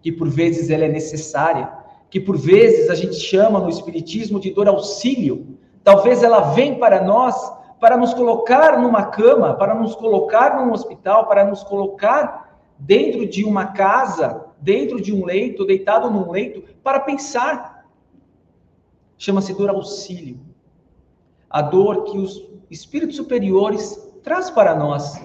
que 0.01 0.12
por 0.12 0.29
vezes 0.29 0.70
ela 0.70 0.86
é 0.86 0.89
necessária, 0.89 1.72
que 2.10 2.20
por 2.20 2.38
vezes 2.38 2.89
a 2.89 2.96
gente 2.96 3.15
chama 3.15 3.60
no 3.60 3.70
espiritismo 3.70 4.39
de 4.39 4.51
dor 4.51 4.67
auxílio. 4.67 5.58
Talvez 5.84 6.24
ela 6.24 6.53
vem 6.53 6.79
para 6.79 7.03
nós 7.03 7.36
para 7.79 7.98
nos 7.98 8.13
colocar 8.13 8.79
numa 8.79 9.05
cama, 9.05 9.55
para 9.55 9.74
nos 9.74 9.96
colocar 9.96 10.63
num 10.63 10.72
hospital, 10.72 11.27
para 11.27 11.43
nos 11.43 11.63
colocar 11.63 12.62
dentro 12.77 13.25
de 13.25 13.43
uma 13.43 13.67
casa 13.67 14.51
dentro 14.62 15.01
de 15.01 15.12
um 15.13 15.25
leito, 15.25 15.65
deitado 15.65 16.10
num 16.10 16.31
leito, 16.31 16.63
para 16.84 17.00
pensar. 17.00 17.86
Chama-se 19.17 19.53
dor 19.53 19.70
auxílio. 19.70 20.39
A 21.50 21.62
dor 21.62 22.05
que 22.05 22.17
os 22.17 22.48
espíritos 22.70 23.17
superiores 23.17 24.10
traz 24.24 24.50
para 24.50 24.75
nós. 24.75 25.20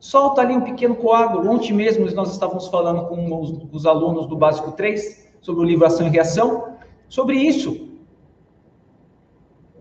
Solta 0.00 0.40
ali 0.40 0.56
um 0.56 0.62
pequeno 0.62 0.96
coágulo. 0.96 1.48
Ontem 1.48 1.72
mesmo 1.72 2.10
nós 2.12 2.32
estávamos 2.32 2.66
falando 2.66 3.06
com 3.06 3.40
os, 3.40 3.54
os 3.70 3.86
alunos 3.86 4.26
do 4.26 4.36
Básico 4.36 4.72
3 4.72 5.28
sobre 5.40 5.62
o 5.62 5.64
livro 5.64 5.86
Ação 5.86 6.06
e 6.06 6.10
Reação, 6.10 6.74
sobre 7.08 7.36
isso. 7.36 7.88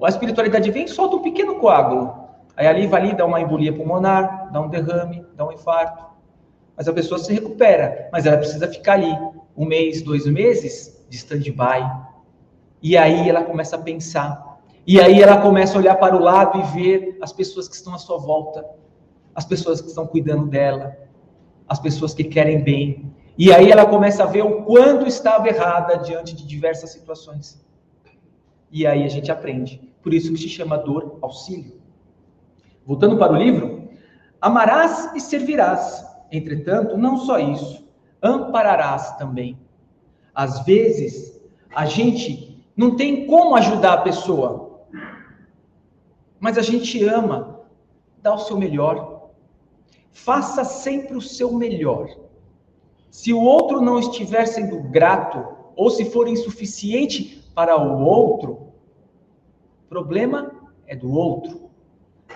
A 0.02 0.10
espiritualidade 0.10 0.70
vem 0.70 0.86
e 0.86 0.88
solta 0.88 1.16
um 1.16 1.22
pequeno 1.22 1.56
coágulo. 1.56 2.14
Aí 2.56 2.68
ali 2.68 2.86
vai 2.86 3.02
ali, 3.02 3.16
dá 3.16 3.26
uma 3.26 3.42
embolia 3.42 3.74
pulmonar, 3.74 4.52
dá 4.52 4.62
um 4.62 4.70
derrame, 4.70 5.26
dá 5.36 5.48
um 5.48 5.52
infarto 5.52 6.10
mas 6.80 6.88
a 6.88 6.94
pessoa 6.94 7.20
se 7.20 7.34
recupera, 7.34 8.08
mas 8.10 8.26
ela 8.26 8.38
precisa 8.38 8.66
ficar 8.66 8.94
ali 8.94 9.14
um 9.58 9.66
mês, 9.66 10.02
dois 10.02 10.26
meses 10.26 11.06
de 11.10 11.18
stand-by. 11.18 11.86
E 12.82 12.96
aí 12.96 13.28
ela 13.28 13.44
começa 13.44 13.76
a 13.76 13.80
pensar. 13.80 14.62
E 14.88 14.98
aí 14.98 15.22
ela 15.22 15.42
começa 15.42 15.76
a 15.76 15.82
olhar 15.82 15.96
para 15.96 16.16
o 16.16 16.20
lado 16.20 16.58
e 16.58 16.64
ver 16.72 17.18
as 17.22 17.34
pessoas 17.34 17.68
que 17.68 17.76
estão 17.76 17.94
à 17.94 17.98
sua 17.98 18.18
volta, 18.18 18.66
as 19.34 19.46
pessoas 19.46 19.82
que 19.82 19.88
estão 19.88 20.06
cuidando 20.06 20.48
dela, 20.48 20.98
as 21.68 21.80
pessoas 21.80 22.14
que 22.14 22.24
querem 22.24 22.64
bem. 22.64 23.14
E 23.38 23.54
aí 23.54 23.72
ela 23.72 23.86
começa 23.86 24.24
a 24.24 24.28
ver 24.28 24.44
o 24.44 24.64
quanto 24.64 25.08
estava 25.08 25.48
errada 25.48 25.98
diante 25.98 26.36
de 26.36 26.46
diversas 26.46 26.92
situações. 26.92 27.64
E 28.72 28.86
aí 28.86 29.04
a 29.04 29.10
gente 29.10 29.32
aprende. 29.32 29.82
Por 30.02 30.14
isso 30.14 30.32
que 30.32 30.40
se 30.40 30.50
chama 30.50 30.78
dor 30.78 31.18
auxílio. 31.22 31.80
Voltando 32.86 33.18
para 33.18 33.34
o 33.34 33.38
livro, 33.38 33.90
amarás 34.42 35.16
e 35.16 35.20
servirás 35.20 36.10
Entretanto, 36.32 36.98
não 36.98 37.18
só 37.18 37.40
isso, 37.40 37.88
ampararás 38.22 39.18
também. 39.18 39.58
Às 40.34 40.64
vezes, 40.64 41.42
a 41.74 41.86
gente 41.86 42.64
não 42.76 42.96
tem 42.96 43.26
como 43.26 43.56
ajudar 43.56 43.94
a 43.94 44.02
pessoa, 44.02 44.86
mas 46.40 46.58
a 46.58 46.62
gente 46.62 47.04
ama, 47.04 47.62
dá 48.22 48.34
o 48.34 48.40
seu 48.40 48.58
melhor. 48.58 49.09
Faça 50.12 50.64
sempre 50.64 51.16
o 51.16 51.22
seu 51.22 51.54
melhor. 51.54 52.10
Se 53.10 53.34
o 53.34 53.42
outro 53.42 53.82
não 53.82 54.00
estiver 54.00 54.46
sendo 54.46 54.82
grato, 54.84 55.46
ou 55.76 55.90
se 55.90 56.06
for 56.06 56.28
insuficiente 56.28 57.44
para 57.56 57.78
o 57.78 58.04
outro, 58.04 58.68
problema 59.88 60.52
é 60.86 60.96
do 60.96 61.12
outro. 61.12 61.70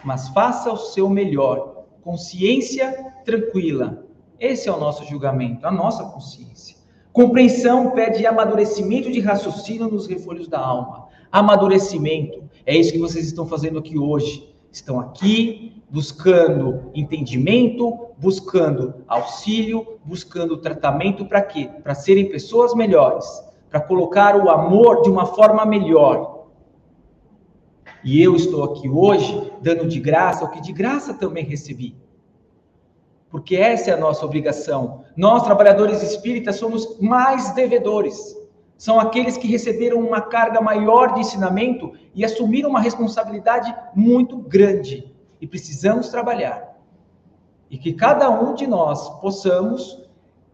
Mas 0.04 0.30
faça 0.30 0.72
o 0.72 0.78
seu 0.78 1.10
melhor 1.10 1.86
consciência 2.02 3.14
tranquila. 3.24 4.06
Esse 4.40 4.68
é 4.68 4.72
o 4.74 4.80
nosso 4.80 5.06
julgamento, 5.06 5.66
a 5.66 5.72
nossa 5.72 6.04
consciência. 6.06 6.76
Compreensão 7.14 7.92
pede 7.92 8.26
amadurecimento 8.26 9.12
de 9.12 9.20
raciocínio 9.20 9.88
nos 9.88 10.08
refolhos 10.08 10.48
da 10.48 10.60
alma. 10.60 11.08
Amadurecimento. 11.32 12.44
É 12.66 12.76
isso 12.76 12.92
que 12.92 13.00
vocês 13.00 13.26
estão 13.26 13.46
fazendo 13.46 13.80
aqui 13.80 13.98
hoje. 13.98 14.53
Estão 14.74 15.00
aqui 15.00 15.82
buscando 15.90 16.92
entendimento, 16.94 18.08
buscando 18.18 18.96
auxílio, 19.08 20.00
buscando 20.04 20.58
tratamento 20.58 21.26
para 21.26 21.42
quê? 21.42 21.70
Para 21.82 21.96
serem 21.96 22.30
pessoas 22.30 22.74
melhores, 22.74 23.26
para 23.70 23.80
colocar 23.80 24.36
o 24.36 24.50
amor 24.50 25.04
de 25.04 25.10
uma 25.10 25.28
forma 25.28 25.66
melhor, 25.66 26.34
e 28.04 28.22
eu 28.22 28.36
estou 28.36 28.64
aqui 28.66 28.90
hoje 28.90 29.52
dando 29.62 29.88
de 29.88 30.00
graça 30.00 30.44
o 30.44 30.50
que 30.50 30.60
de 30.60 30.74
graça 30.74 31.14
também 31.14 31.46
recebi. 31.46 31.96
Porque 33.30 33.56
essa 33.56 33.92
é 33.92 33.94
a 33.94 33.98
nossa 33.98 34.26
obrigação. 34.26 35.06
Nós, 35.16 35.44
trabalhadores 35.44 36.04
espíritas, 36.04 36.58
somos 36.58 37.00
mais 37.00 37.54
devedores. 37.54 38.36
São 38.78 39.00
aqueles 39.00 39.38
que 39.38 39.48
receberam 39.48 40.00
uma 40.00 40.22
carga 40.22 40.60
maior 40.60 41.14
de 41.14 41.22
ensinamento 41.22 41.94
e 42.14 42.26
assumiram 42.26 42.70
uma 42.70 42.82
responsabilidade 42.82 43.74
muito 43.96 44.38
grande. 44.38 45.14
E 45.40 45.48
precisamos 45.48 46.10
trabalhar. 46.10 46.78
E 47.70 47.78
que 47.78 47.94
cada 47.94 48.30
um 48.30 48.54
de 48.54 48.68
nós 48.68 49.10
possamos 49.20 50.02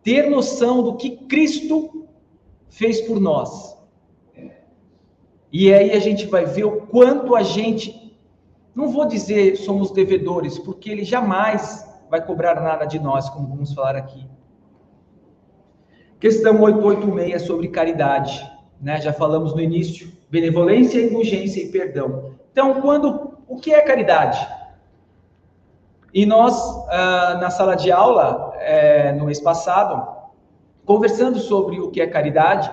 ter 0.03 0.29
noção 0.29 0.83
do 0.83 0.95
que 0.95 1.17
Cristo 1.27 2.07
fez 2.69 3.01
por 3.01 3.19
nós 3.19 3.79
e 5.51 5.73
aí 5.73 5.91
a 5.91 5.99
gente 5.99 6.27
vai 6.27 6.45
ver 6.45 6.65
o 6.65 6.81
quanto 6.81 7.35
a 7.35 7.41
gente, 7.41 8.15
não 8.75 8.89
vou 8.89 9.05
dizer 9.05 9.55
somos 9.57 9.91
devedores, 9.91 10.59
porque 10.59 10.91
ele 10.91 11.03
jamais 11.03 11.87
vai 12.09 12.23
cobrar 12.23 12.61
nada 12.61 12.85
de 12.85 12.99
nós, 12.99 13.29
como 13.29 13.47
vamos 13.47 13.73
falar 13.73 13.95
aqui. 13.95 14.27
Questão 16.19 16.61
886 16.61 17.41
sobre 17.43 17.69
caridade, 17.69 18.45
né? 18.81 18.99
Já 18.99 19.13
falamos 19.13 19.53
no 19.53 19.61
início. 19.61 20.11
benevolência, 20.29 21.01
indulgência 21.01 21.61
e 21.61 21.69
perdão. 21.69 22.35
Então, 22.51 22.81
quando 22.81 23.37
o 23.47 23.55
que 23.57 23.73
é 23.73 23.81
caridade? 23.81 24.47
E 26.13 26.25
nós, 26.25 26.55
ah, 26.89 27.39
na 27.41 27.49
sala 27.49 27.75
de 27.75 27.91
aula, 27.91 28.53
é, 28.57 29.11
no 29.13 29.25
mês 29.25 29.39
passado, 29.39 30.07
conversando 30.85 31.39
sobre 31.39 31.79
o 31.79 31.89
que 31.89 32.01
é 32.01 32.05
caridade, 32.05 32.69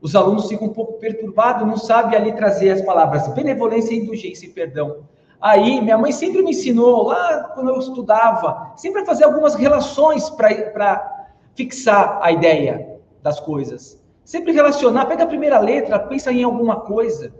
os 0.00 0.16
alunos 0.16 0.48
ficam 0.48 0.66
um 0.66 0.72
pouco 0.72 0.94
perturbados, 0.94 1.66
não 1.66 1.76
sabem 1.76 2.18
ali 2.18 2.32
trazer 2.32 2.70
as 2.70 2.82
palavras 2.82 3.28
benevolência, 3.28 3.94
indulgência 3.94 4.46
e 4.46 4.50
perdão. 4.50 5.04
Aí, 5.40 5.80
minha 5.80 5.98
mãe 5.98 6.10
sempre 6.10 6.42
me 6.42 6.50
ensinou, 6.50 7.04
lá 7.04 7.44
quando 7.54 7.68
eu 7.68 7.78
estudava, 7.78 8.72
sempre 8.76 9.02
a 9.02 9.06
fazer 9.06 9.24
algumas 9.24 9.54
relações 9.54 10.30
para 10.30 11.21
fixar 11.54 12.18
a 12.22 12.32
ideia 12.32 12.98
das 13.22 13.40
coisas. 13.40 14.00
Sempre 14.24 14.52
relacionar, 14.52 15.06
pega 15.06 15.24
a 15.24 15.26
primeira 15.26 15.58
letra, 15.58 15.98
pensa 15.98 16.32
em 16.32 16.42
alguma 16.42 16.76
coisa, 16.76 17.34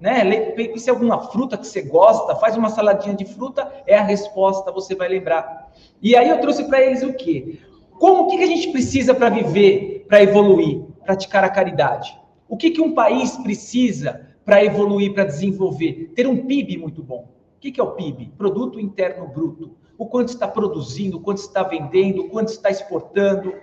né? 0.00 0.50
Pensa 0.52 0.90
em 0.90 0.94
alguma 0.94 1.20
fruta 1.30 1.56
que 1.56 1.66
você 1.66 1.82
gosta, 1.82 2.34
faz 2.36 2.56
uma 2.56 2.70
saladinha 2.70 3.14
de 3.14 3.24
fruta, 3.24 3.70
é 3.86 3.96
a 3.96 4.02
resposta, 4.02 4.72
você 4.72 4.94
vai 4.94 5.08
lembrar. 5.08 5.72
E 6.02 6.16
aí 6.16 6.28
eu 6.28 6.40
trouxe 6.40 6.64
para 6.64 6.82
eles 6.82 7.02
o 7.02 7.12
quê? 7.12 7.58
Como 7.98 8.24
o 8.24 8.26
que 8.28 8.42
a 8.42 8.46
gente 8.46 8.70
precisa 8.72 9.14
para 9.14 9.28
viver, 9.28 10.06
para 10.08 10.22
evoluir, 10.22 10.82
praticar 11.04 11.44
a 11.44 11.48
caridade? 11.48 12.18
O 12.48 12.56
que, 12.56 12.70
que 12.70 12.80
um 12.80 12.92
país 12.92 13.36
precisa 13.38 14.28
para 14.44 14.64
evoluir, 14.64 15.14
para 15.14 15.24
desenvolver? 15.24 16.12
Ter 16.14 16.26
um 16.26 16.44
PIB 16.44 16.78
muito 16.78 17.02
bom. 17.02 17.28
O 17.56 17.60
que, 17.60 17.72
que 17.72 17.80
é 17.80 17.84
o 17.84 17.92
PIB? 17.92 18.32
Produto 18.36 18.78
Interno 18.78 19.26
Bruto. 19.28 19.76
O 19.96 20.06
quanto 20.06 20.28
está 20.28 20.48
produzindo, 20.48 21.18
o 21.18 21.20
quanto 21.20 21.38
está 21.38 21.62
vendendo, 21.62 22.22
o 22.22 22.28
quanto 22.30 22.48
está 22.48 22.70
exportando. 22.70 23.54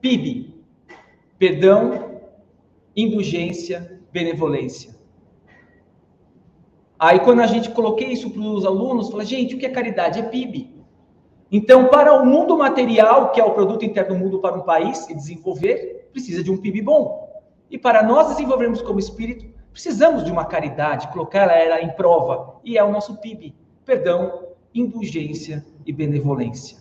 PIB 0.00 0.54
perdão, 1.38 2.20
indulgência, 2.96 4.00
benevolência. 4.12 4.94
Aí 6.98 7.20
quando 7.20 7.40
a 7.40 7.46
gente 7.46 7.70
coloquei 7.70 8.08
isso 8.12 8.30
para 8.30 8.40
os 8.40 8.64
alunos, 8.64 9.10
falei, 9.10 9.26
gente, 9.26 9.54
o 9.54 9.58
que 9.58 9.66
é 9.66 9.68
caridade? 9.68 10.20
É 10.20 10.22
PIB. 10.22 10.72
Então, 11.50 11.88
para 11.88 12.14
o 12.14 12.24
mundo 12.24 12.56
material, 12.56 13.30
que 13.30 13.40
é 13.40 13.44
o 13.44 13.52
produto 13.52 13.84
interno 13.84 14.14
do 14.14 14.18
mundo 14.18 14.40
para 14.40 14.56
um 14.56 14.62
país 14.62 15.08
e 15.08 15.14
desenvolver, 15.14 16.08
precisa 16.12 16.42
de 16.42 16.50
um 16.50 16.56
PIB 16.56 16.80
bom. 16.80 17.30
E 17.70 17.76
para 17.76 18.02
nós 18.02 18.28
desenvolvermos 18.28 18.80
como 18.80 18.98
espírito, 18.98 19.52
precisamos 19.70 20.24
de 20.24 20.32
uma 20.32 20.46
caridade, 20.46 21.08
colocar 21.08 21.50
ela 21.50 21.80
em 21.80 21.90
prova, 21.90 22.58
e 22.64 22.78
é 22.78 22.82
o 22.82 22.90
nosso 22.90 23.20
PIB. 23.20 23.54
Perdão, 23.84 24.53
indulgência 24.74 25.64
e 25.86 25.92
benevolência. 25.92 26.78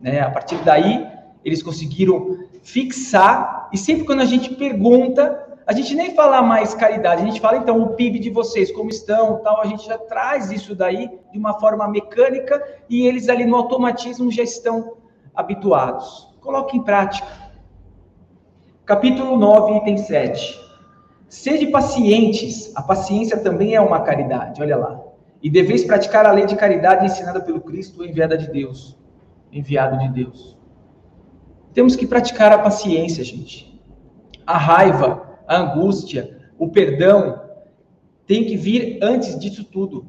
Né? 0.00 0.20
A 0.20 0.30
partir 0.30 0.56
daí, 0.64 1.06
eles 1.44 1.62
conseguiram 1.62 2.44
fixar, 2.62 3.68
e 3.72 3.78
sempre 3.78 4.04
quando 4.04 4.20
a 4.20 4.26
gente 4.26 4.54
pergunta, 4.54 5.50
a 5.66 5.72
gente 5.72 5.94
nem 5.94 6.14
fala 6.14 6.42
mais 6.42 6.74
caridade, 6.74 7.22
a 7.22 7.24
gente 7.24 7.40
fala 7.40 7.58
então 7.58 7.80
o 7.80 7.94
PIB 7.94 8.18
de 8.18 8.30
vocês, 8.30 8.72
como 8.72 8.90
estão, 8.90 9.40
tal, 9.42 9.60
a 9.60 9.66
gente 9.66 9.86
já 9.86 9.96
traz 9.96 10.50
isso 10.50 10.74
daí 10.74 11.08
de 11.32 11.38
uma 11.38 11.58
forma 11.58 11.86
mecânica 11.88 12.62
e 12.88 13.06
eles 13.06 13.28
ali 13.28 13.44
no 13.44 13.56
automatismo 13.56 14.30
já 14.30 14.42
estão 14.42 14.96
habituados. 15.34 16.28
Coloque 16.40 16.76
em 16.76 16.82
prática. 16.82 17.26
Capítulo 18.84 19.36
9, 19.36 19.76
item 19.76 19.96
7. 19.96 20.60
Sede 21.28 21.68
pacientes, 21.68 22.72
a 22.74 22.82
paciência 22.82 23.38
também 23.38 23.76
é 23.76 23.80
uma 23.80 24.00
caridade, 24.00 24.60
olha 24.60 24.76
lá. 24.76 24.99
E 25.42 25.48
deveis 25.48 25.84
praticar 25.84 26.26
a 26.26 26.32
lei 26.32 26.46
de 26.46 26.56
caridade 26.56 27.06
ensinada 27.06 27.40
pelo 27.40 27.60
Cristo, 27.60 28.04
enviada 28.04 28.36
de 28.36 28.50
Deus, 28.50 28.98
enviado 29.50 29.98
de 29.98 30.08
Deus. 30.08 30.58
Temos 31.72 31.96
que 31.96 32.06
praticar 32.06 32.52
a 32.52 32.58
paciência, 32.58 33.24
gente. 33.24 33.80
A 34.46 34.58
raiva, 34.58 35.38
a 35.46 35.56
angústia, 35.56 36.38
o 36.58 36.68
perdão 36.68 37.40
tem 38.26 38.44
que 38.44 38.56
vir 38.56 38.98
antes 39.02 39.38
disso 39.38 39.64
tudo. 39.64 40.06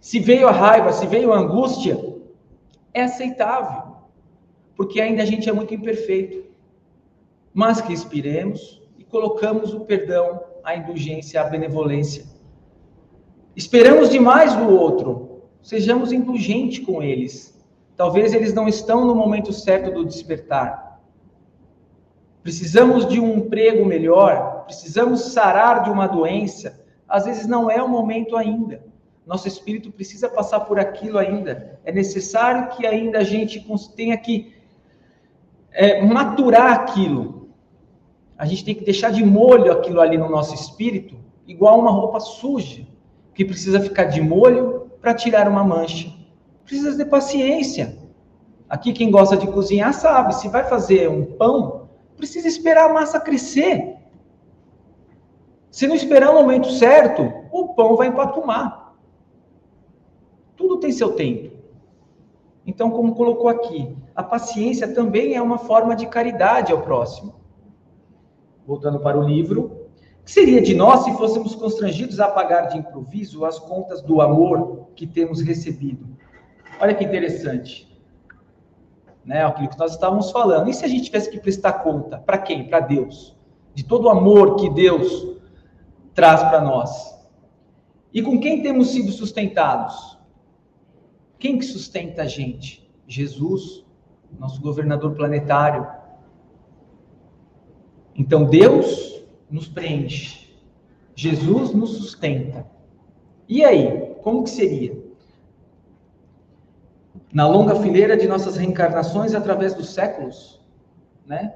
Se 0.00 0.18
veio 0.18 0.48
a 0.48 0.52
raiva, 0.52 0.92
se 0.92 1.06
veio 1.06 1.32
a 1.32 1.38
angústia, 1.38 1.98
é 2.92 3.02
aceitável, 3.02 3.96
porque 4.74 5.00
ainda 5.00 5.22
a 5.22 5.26
gente 5.26 5.48
é 5.48 5.52
muito 5.52 5.74
imperfeito. 5.74 6.50
Mas 7.52 7.80
que 7.80 7.92
inspiremos 7.92 8.82
e 8.98 9.04
colocamos 9.04 9.74
o 9.74 9.80
perdão, 9.80 10.40
a 10.64 10.74
indulgência, 10.74 11.40
a 11.40 11.44
benevolência. 11.44 12.24
Esperamos 13.54 14.08
demais 14.08 14.54
do 14.54 14.68
outro, 14.68 15.42
sejamos 15.62 16.12
indulgentes 16.12 16.84
com 16.84 17.02
eles 17.02 17.50
Talvez 18.00 18.32
eles 18.32 18.54
não 18.54 18.66
estão 18.66 19.04
no 19.04 19.14
momento 19.14 19.52
certo 19.52 19.92
do 19.92 20.06
despertar. 20.06 21.02
Precisamos 22.42 23.06
de 23.06 23.20
um 23.20 23.36
emprego 23.36 23.84
melhor, 23.84 24.64
precisamos 24.64 25.20
sarar 25.34 25.82
de 25.82 25.90
uma 25.90 26.06
doença. 26.06 26.82
Às 27.06 27.26
vezes 27.26 27.46
não 27.46 27.70
é 27.70 27.82
o 27.82 27.86
momento 27.86 28.38
ainda. 28.38 28.82
Nosso 29.26 29.46
espírito 29.46 29.92
precisa 29.92 30.30
passar 30.30 30.60
por 30.60 30.80
aquilo 30.80 31.18
ainda. 31.18 31.78
É 31.84 31.92
necessário 31.92 32.74
que 32.74 32.86
ainda 32.86 33.18
a 33.18 33.22
gente 33.22 33.62
tenha 33.94 34.16
que 34.16 34.54
é, 35.70 36.00
maturar 36.00 36.72
aquilo. 36.72 37.50
A 38.38 38.46
gente 38.46 38.64
tem 38.64 38.74
que 38.74 38.82
deixar 38.82 39.12
de 39.12 39.22
molho 39.22 39.70
aquilo 39.70 40.00
ali 40.00 40.16
no 40.16 40.30
nosso 40.30 40.54
espírito, 40.54 41.18
igual 41.46 41.78
uma 41.78 41.90
roupa 41.90 42.18
suja, 42.18 42.86
que 43.40 43.44
precisa 43.46 43.80
ficar 43.80 44.04
de 44.04 44.20
molho 44.20 44.90
para 45.00 45.14
tirar 45.14 45.48
uma 45.48 45.64
mancha. 45.64 46.12
Precisa 46.62 46.94
ter 46.94 47.06
paciência. 47.06 47.96
Aqui, 48.68 48.92
quem 48.92 49.10
gosta 49.10 49.34
de 49.34 49.46
cozinhar 49.46 49.94
sabe: 49.94 50.34
se 50.34 50.46
vai 50.46 50.62
fazer 50.64 51.08
um 51.08 51.24
pão, 51.24 51.88
precisa 52.18 52.46
esperar 52.46 52.90
a 52.90 52.92
massa 52.92 53.18
crescer. 53.18 53.96
Se 55.70 55.86
não 55.86 55.94
esperar 55.94 56.32
o 56.32 56.34
momento 56.34 56.70
certo, 56.70 57.32
o 57.50 57.68
pão 57.68 57.96
vai 57.96 58.08
empatumar. 58.08 58.94
Tudo 60.54 60.76
tem 60.76 60.92
seu 60.92 61.12
tempo. 61.12 61.56
Então, 62.66 62.90
como 62.90 63.14
colocou 63.14 63.48
aqui, 63.48 63.96
a 64.14 64.22
paciência 64.22 64.92
também 64.92 65.34
é 65.34 65.40
uma 65.40 65.56
forma 65.56 65.96
de 65.96 66.06
caridade 66.06 66.72
ao 66.72 66.82
próximo. 66.82 67.36
Voltando 68.66 69.00
para 69.00 69.18
o 69.18 69.22
livro, 69.22 69.79
que 70.24 70.30
seria 70.30 70.60
de 70.60 70.74
nós 70.74 71.04
se 71.04 71.12
fôssemos 71.16 71.54
constrangidos 71.54 72.20
a 72.20 72.28
pagar 72.28 72.66
de 72.68 72.78
improviso 72.78 73.44
as 73.44 73.58
contas 73.58 74.02
do 74.02 74.20
amor 74.20 74.88
que 74.94 75.06
temos 75.06 75.40
recebido? 75.40 76.06
Olha 76.80 76.94
que 76.94 77.04
interessante. 77.04 77.88
Né, 79.24 79.44
aquilo 79.44 79.68
que 79.68 79.78
nós 79.78 79.92
estávamos 79.92 80.30
falando. 80.30 80.68
E 80.70 80.74
se 80.74 80.84
a 80.84 80.88
gente 80.88 81.04
tivesse 81.04 81.30
que 81.30 81.38
prestar 81.38 81.74
conta? 81.74 82.18
Para 82.18 82.38
quem? 82.38 82.68
Para 82.68 82.80
Deus. 82.80 83.36
De 83.74 83.84
todo 83.84 84.06
o 84.06 84.08
amor 84.08 84.56
que 84.56 84.70
Deus 84.70 85.36
traz 86.14 86.42
para 86.42 86.60
nós. 86.60 87.18
E 88.12 88.22
com 88.22 88.40
quem 88.40 88.62
temos 88.62 88.90
sido 88.90 89.12
sustentados? 89.12 90.18
Quem 91.38 91.58
que 91.58 91.64
sustenta 91.64 92.22
a 92.22 92.26
gente? 92.26 92.90
Jesus, 93.06 93.84
nosso 94.38 94.60
governador 94.60 95.14
planetário. 95.14 95.86
Então 98.14 98.44
Deus 98.44 99.19
nos 99.50 99.68
preenche. 99.68 100.48
Jesus 101.14 101.72
nos 101.72 101.96
sustenta. 101.96 102.66
E 103.48 103.64
aí, 103.64 104.14
como 104.22 104.44
que 104.44 104.50
seria? 104.50 105.10
na 107.32 107.46
longa 107.46 107.76
fileira 107.76 108.16
de 108.16 108.26
nossas 108.26 108.56
reencarnações 108.56 109.34
através 109.34 109.74
dos 109.74 109.90
séculos, 109.90 110.60
né? 111.26 111.54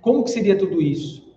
Como 0.00 0.22
que 0.22 0.30
seria 0.30 0.56
tudo 0.56 0.80
isso? 0.80 1.36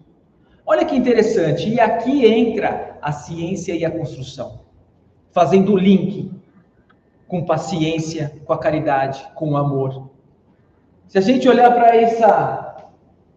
Olha 0.66 0.86
que 0.86 0.96
interessante, 0.96 1.68
e 1.68 1.80
aqui 1.80 2.26
entra 2.26 2.98
a 3.02 3.12
ciência 3.12 3.74
e 3.74 3.84
a 3.84 3.92
construção, 3.92 4.62
fazendo 5.32 5.74
o 5.74 5.78
link 5.78 6.32
com 7.28 7.44
paciência, 7.44 8.40
com 8.46 8.54
a 8.54 8.58
caridade, 8.58 9.26
com 9.36 9.52
o 9.52 9.58
amor. 9.58 10.10
Se 11.08 11.18
a 11.18 11.22
gente 11.22 11.50
olhar 11.50 11.74
para 11.74 11.96
essa 11.96 12.92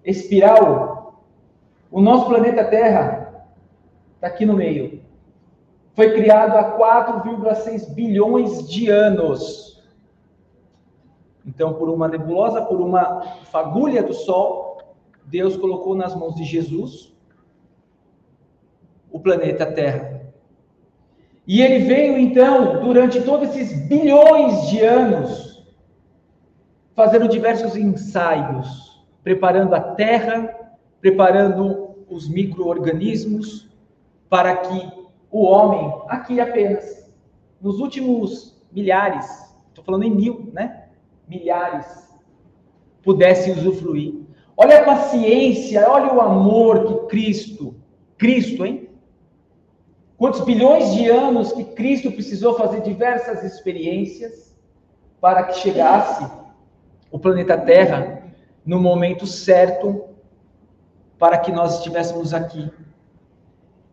espiral, 0.05 0.94
o 1.95 2.01
nosso 2.01 2.27
planeta 2.27 2.65
Terra 2.65 3.47
está 4.17 4.27
aqui 4.27 4.45
no 4.45 4.55
meio 4.55 5.01
foi 5.95 6.13
criado 6.13 6.57
há 6.57 6.77
4,6 6.77 7.95
bilhões 7.95 8.69
de 8.69 8.91
anos. 8.91 9.81
Então, 11.47 11.75
por 11.75 11.89
uma 11.89 12.09
nebulosa, 12.09 12.63
por 12.63 12.81
uma 12.81 13.21
fagulha 13.45 14.03
do 14.03 14.13
Sol, 14.13 14.83
Deus 15.25 15.57
colocou 15.57 15.95
nas 15.95 16.17
mãos 16.17 16.35
de 16.35 16.43
Jesus 16.43 17.15
o 19.09 19.21
planeta 19.21 19.65
Terra. 19.65 20.33
E 21.47 21.63
ele 21.63 21.85
veio, 21.85 22.19
então, 22.19 22.81
durante 22.81 23.23
todos 23.23 23.51
esses 23.51 23.87
bilhões 23.87 24.67
de 24.67 24.81
anos, 24.81 25.65
fazendo 26.97 27.29
diversos 27.29 27.77
ensaios, 27.77 29.07
preparando 29.23 29.77
a 29.77 29.81
Terra, 29.81 30.53
preparando 31.01 31.84
os 32.09 32.29
micro-organismos, 32.29 33.69
para 34.29 34.57
que 34.57 34.93
o 35.31 35.43
homem, 35.45 36.03
aqui 36.09 36.41
apenas, 36.41 37.11
nos 37.61 37.81
últimos 37.81 38.63
milhares, 38.71 39.27
estou 39.69 39.85
falando 39.85 40.05
em 40.05 40.15
mil, 40.15 40.51
né? 40.53 40.89
Milhares, 41.29 42.09
pudesse 43.03 43.51
usufruir. 43.51 44.15
Olha 44.57 44.81
a 44.81 44.85
paciência, 44.85 45.89
olha 45.91 46.13
o 46.13 46.21
amor 46.21 46.87
que 46.87 47.07
Cristo, 47.09 47.75
Cristo, 48.17 48.65
hein? 48.65 48.89
Quantos 50.17 50.43
bilhões 50.43 50.95
de 50.95 51.09
anos 51.09 51.53
que 51.53 51.65
Cristo 51.65 52.11
precisou 52.13 52.55
fazer 52.55 52.81
diversas 52.83 53.43
experiências 53.43 54.57
para 55.21 55.43
que 55.45 55.59
chegasse 55.59 56.31
o 57.11 57.19
planeta 57.19 57.59
Terra 57.59 58.23
no 58.65 58.81
momento 58.81 59.27
certo 59.27 60.14
para 61.19 61.39
que 61.39 61.53
nós 61.53 61.79
estivéssemos 61.79 62.35
aqui. 62.35 62.71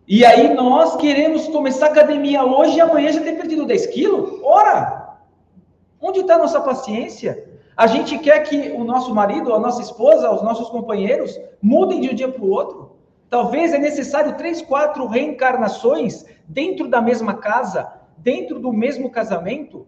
E 0.07 0.25
aí 0.25 0.53
nós 0.53 0.97
queremos 0.97 1.47
começar 1.47 1.87
academia 1.87 2.43
hoje 2.43 2.77
e 2.77 2.81
amanhã 2.81 3.11
já 3.11 3.21
ter 3.21 3.37
perdido 3.37 3.65
10 3.65 3.87
quilos? 3.87 4.41
Ora! 4.43 5.17
Onde 6.01 6.21
está 6.21 6.35
a 6.35 6.39
nossa 6.39 6.59
paciência? 6.59 7.47
A 7.77 7.87
gente 7.87 8.17
quer 8.19 8.39
que 8.41 8.71
o 8.71 8.83
nosso 8.83 9.13
marido, 9.13 9.53
a 9.53 9.59
nossa 9.59 9.81
esposa, 9.81 10.31
os 10.31 10.41
nossos 10.41 10.69
companheiros 10.69 11.39
mudem 11.61 12.01
de 12.01 12.09
um 12.09 12.13
dia 12.13 12.27
para 12.27 12.43
o 12.43 12.49
outro. 12.49 12.97
Talvez 13.29 13.73
é 13.73 13.77
necessário 13.77 14.35
três, 14.35 14.61
quatro 14.61 15.07
reencarnações 15.07 16.25
dentro 16.45 16.89
da 16.89 17.01
mesma 17.01 17.35
casa, 17.35 17.89
dentro 18.17 18.59
do 18.59 18.73
mesmo 18.73 19.09
casamento, 19.09 19.87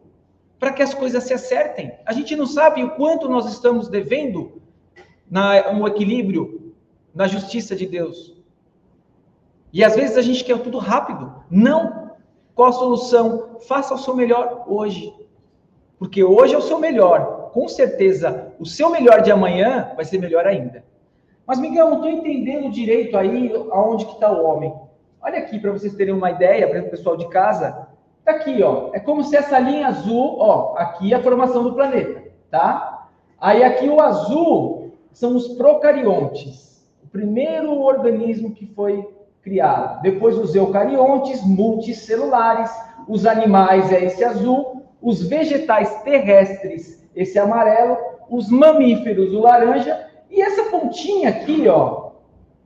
para 0.58 0.72
que 0.72 0.82
as 0.82 0.94
coisas 0.94 1.26
se 1.26 1.34
acertem. 1.34 1.92
A 2.06 2.14
gente 2.14 2.36
não 2.38 2.46
sabe 2.46 2.82
o 2.84 2.92
quanto 2.92 3.28
nós 3.28 3.46
estamos 3.52 3.90
devendo 3.90 4.62
na, 5.30 5.74
no 5.74 5.86
equilíbrio, 5.86 6.63
na 7.14 7.28
justiça 7.28 7.76
de 7.76 7.86
Deus. 7.86 8.36
E 9.72 9.84
às 9.84 9.96
vezes 9.96 10.18
a 10.18 10.22
gente 10.22 10.44
quer 10.44 10.60
tudo 10.60 10.78
rápido. 10.78 11.34
Não. 11.50 12.12
Qual 12.54 12.70
a 12.70 12.74
solução? 12.74 13.58
Faça 13.68 13.96
o 13.96 13.98
seu 13.98 14.16
melhor 14.16 14.66
hoje. 14.68 15.14
Porque 15.98 16.24
hoje 16.24 16.54
é 16.54 16.58
o 16.58 16.62
seu 16.62 16.80
melhor. 16.80 17.50
Com 17.54 17.68
certeza, 17.68 18.54
o 18.60 18.66
seu 18.66 18.90
melhor 18.90 19.22
de 19.22 19.32
amanhã 19.32 19.92
vai 19.96 20.06
ser 20.06 20.20
melhor 20.20 20.46
ainda. 20.46 20.84
Mas, 21.46 21.60
Miguel, 21.60 21.90
não 21.90 21.96
estou 21.96 22.10
entendendo 22.10 22.72
direito 22.72 23.18
aí 23.18 23.52
aonde 23.72 24.06
que 24.06 24.14
está 24.14 24.32
o 24.32 24.46
homem. 24.46 24.74
Olha 25.22 25.40
aqui, 25.40 25.60
para 25.60 25.72
vocês 25.72 25.94
terem 25.96 26.14
uma 26.14 26.32
ideia, 26.32 26.68
para 26.68 26.82
o 26.82 26.90
pessoal 26.90 27.18
de 27.18 27.28
casa. 27.30 27.88
Está 28.20 28.32
aqui, 28.32 28.62
ó. 28.64 28.90
É 28.94 29.00
como 29.00 29.24
se 29.24 29.36
essa 29.36 29.60
linha 29.60 29.88
azul, 29.88 30.38
ó, 30.40 30.76
aqui 30.78 31.14
é 31.14 31.16
a 31.16 31.22
formação 31.22 31.64
do 31.64 31.74
planeta, 31.74 32.24
tá? 32.50 33.08
Aí 33.40 33.64
aqui 33.64 33.90
o 33.90 34.00
azul 34.00 34.94
são 35.12 35.36
os 35.36 35.50
procariontes. 35.50 36.73
Primeiro 37.14 37.80
organismo 37.80 38.56
que 38.56 38.66
foi 38.66 39.08
criado. 39.44 40.02
Depois 40.02 40.36
os 40.36 40.56
eucariontes, 40.56 41.44
multicelulares, 41.46 42.72
os 43.08 43.28
animais 43.28 43.92
é 43.92 44.04
esse 44.04 44.24
azul, 44.24 44.84
os 45.00 45.22
vegetais 45.22 46.02
terrestres, 46.02 47.08
esse 47.16 47.38
amarelo, 47.38 47.98
os 48.30 48.50
mamíferos, 48.50 49.32
o 49.32 49.42
laranja, 49.42 50.08
e 50.28 50.42
essa 50.42 50.72
pontinha 50.72 51.30
aqui, 51.30 51.68
ó, 51.68 52.14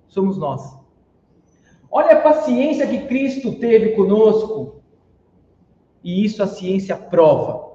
somos 0.08 0.38
nós. 0.38 0.78
Olha 1.92 2.14
a 2.14 2.22
paciência 2.22 2.88
que 2.88 3.06
Cristo 3.06 3.60
teve 3.60 3.98
conosco. 3.98 4.82
E 6.02 6.24
isso 6.24 6.42
a 6.42 6.48
ciência 6.48 6.96
prova. 6.96 7.68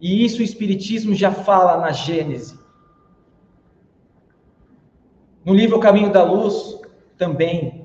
E 0.00 0.24
isso 0.24 0.40
o 0.40 0.44
Espiritismo 0.44 1.14
já 1.14 1.30
fala 1.30 1.76
na 1.76 1.92
Gênese. 1.92 2.59
No 5.50 5.56
livro 5.56 5.80
Caminho 5.80 6.12
da 6.12 6.22
Luz, 6.22 6.78
também. 7.18 7.84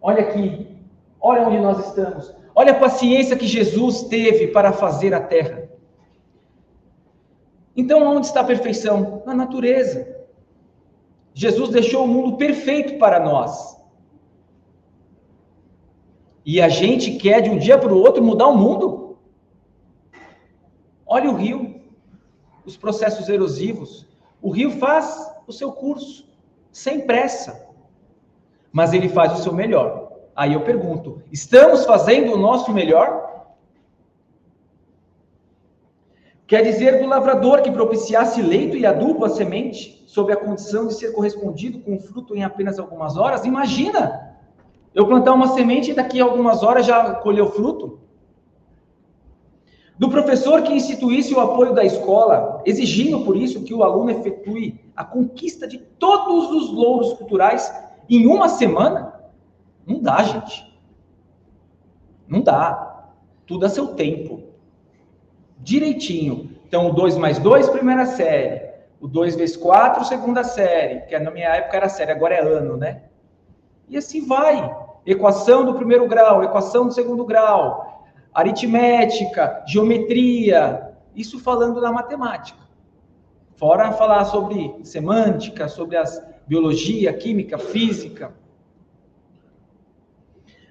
Olha 0.00 0.20
aqui, 0.20 0.78
olha 1.20 1.48
onde 1.48 1.58
nós 1.58 1.88
estamos. 1.88 2.32
Olha 2.54 2.70
a 2.70 2.78
paciência 2.78 3.36
que 3.36 3.48
Jesus 3.48 4.04
teve 4.04 4.46
para 4.46 4.72
fazer 4.72 5.12
a 5.12 5.20
terra. 5.20 5.68
Então, 7.74 8.06
onde 8.06 8.26
está 8.26 8.42
a 8.42 8.44
perfeição? 8.44 9.24
Na 9.26 9.34
natureza. 9.34 10.24
Jesus 11.34 11.70
deixou 11.70 12.04
o 12.04 12.08
mundo 12.08 12.36
perfeito 12.36 12.96
para 13.00 13.18
nós. 13.18 13.76
E 16.46 16.60
a 16.60 16.68
gente 16.68 17.16
quer 17.16 17.40
de 17.40 17.50
um 17.50 17.58
dia 17.58 17.76
para 17.76 17.92
o 17.92 17.98
outro 17.98 18.22
mudar 18.22 18.46
o 18.46 18.56
mundo? 18.56 19.18
Olha 21.04 21.28
o 21.28 21.34
rio, 21.34 21.82
os 22.64 22.76
processos 22.76 23.28
erosivos. 23.28 24.06
O 24.40 24.48
rio 24.48 24.70
faz 24.78 25.31
o 25.52 25.56
seu 25.56 25.72
curso, 25.72 26.28
sem 26.72 27.06
pressa 27.06 27.72
mas 28.72 28.92
ele 28.94 29.08
faz 29.08 29.38
o 29.38 29.42
seu 29.42 29.52
melhor. 29.52 30.10
Aí 30.34 30.54
eu 30.54 30.62
pergunto: 30.62 31.22
estamos 31.30 31.84
fazendo 31.84 32.32
o 32.32 32.38
nosso 32.38 32.72
melhor? 32.72 33.30
Quer 36.46 36.62
dizer 36.62 37.00
do 37.00 37.06
lavrador 37.06 37.62
que 37.62 37.70
propiciasse 37.70 38.42
leito 38.42 38.76
e 38.76 38.84
adubo 38.84 39.24
à 39.24 39.28
semente, 39.28 40.02
sob 40.06 40.32
a 40.32 40.36
condição 40.36 40.86
de 40.86 40.94
ser 40.94 41.12
correspondido 41.12 41.80
com 41.80 41.98
fruto 41.98 42.34
em 42.34 42.42
apenas 42.42 42.78
algumas 42.78 43.16
horas? 43.16 43.44
Imagina! 43.44 44.32
Eu 44.94 45.06
plantar 45.06 45.32
uma 45.32 45.48
semente 45.48 45.90
e 45.90 45.94
daqui 45.94 46.20
a 46.20 46.24
algumas 46.24 46.62
horas 46.62 46.84
já 46.84 47.14
colher 47.14 47.42
o 47.42 47.50
fruto? 47.50 48.00
Do 50.02 50.10
professor 50.10 50.62
que 50.62 50.72
instituísse 50.72 51.32
o 51.32 51.38
apoio 51.38 51.72
da 51.72 51.84
escola, 51.84 52.60
exigindo 52.66 53.24
por 53.24 53.36
isso 53.36 53.62
que 53.62 53.72
o 53.72 53.84
aluno 53.84 54.10
efetue 54.10 54.80
a 54.96 55.04
conquista 55.04 55.64
de 55.64 55.78
todos 55.78 56.50
os 56.50 56.72
louros 56.72 57.12
culturais 57.12 57.72
em 58.10 58.26
uma 58.26 58.48
semana? 58.48 59.14
Não 59.86 60.02
dá, 60.02 60.20
gente. 60.24 60.76
Não 62.26 62.40
dá. 62.40 63.04
Tudo 63.46 63.64
a 63.64 63.68
seu 63.68 63.94
tempo. 63.94 64.42
Direitinho. 65.60 66.50
Então, 66.66 66.90
o 66.90 66.92
2 66.92 67.16
mais 67.16 67.38
2, 67.38 67.68
primeira 67.68 68.04
série. 68.04 68.72
O 69.00 69.06
2 69.06 69.36
vezes 69.36 69.56
4, 69.56 70.04
segunda 70.04 70.42
série. 70.42 71.02
Que 71.02 71.16
na 71.16 71.30
minha 71.30 71.50
época 71.50 71.76
era 71.76 71.88
série, 71.88 72.10
agora 72.10 72.34
é 72.34 72.40
ano, 72.40 72.76
né? 72.76 73.02
E 73.88 73.96
assim 73.96 74.26
vai. 74.26 74.68
Equação 75.06 75.64
do 75.64 75.74
primeiro 75.74 76.08
grau, 76.08 76.42
equação 76.42 76.88
do 76.88 76.92
segundo 76.92 77.24
grau, 77.24 78.01
aritmética, 78.32 79.64
geometria. 79.66 80.94
Isso 81.14 81.38
falando 81.38 81.80
na 81.80 81.92
matemática. 81.92 82.60
Fora 83.54 83.92
falar 83.92 84.24
sobre 84.24 84.74
semântica, 84.82 85.68
sobre 85.68 85.96
as 85.96 86.22
biologia, 86.46 87.12
química, 87.12 87.58
física. 87.58 88.34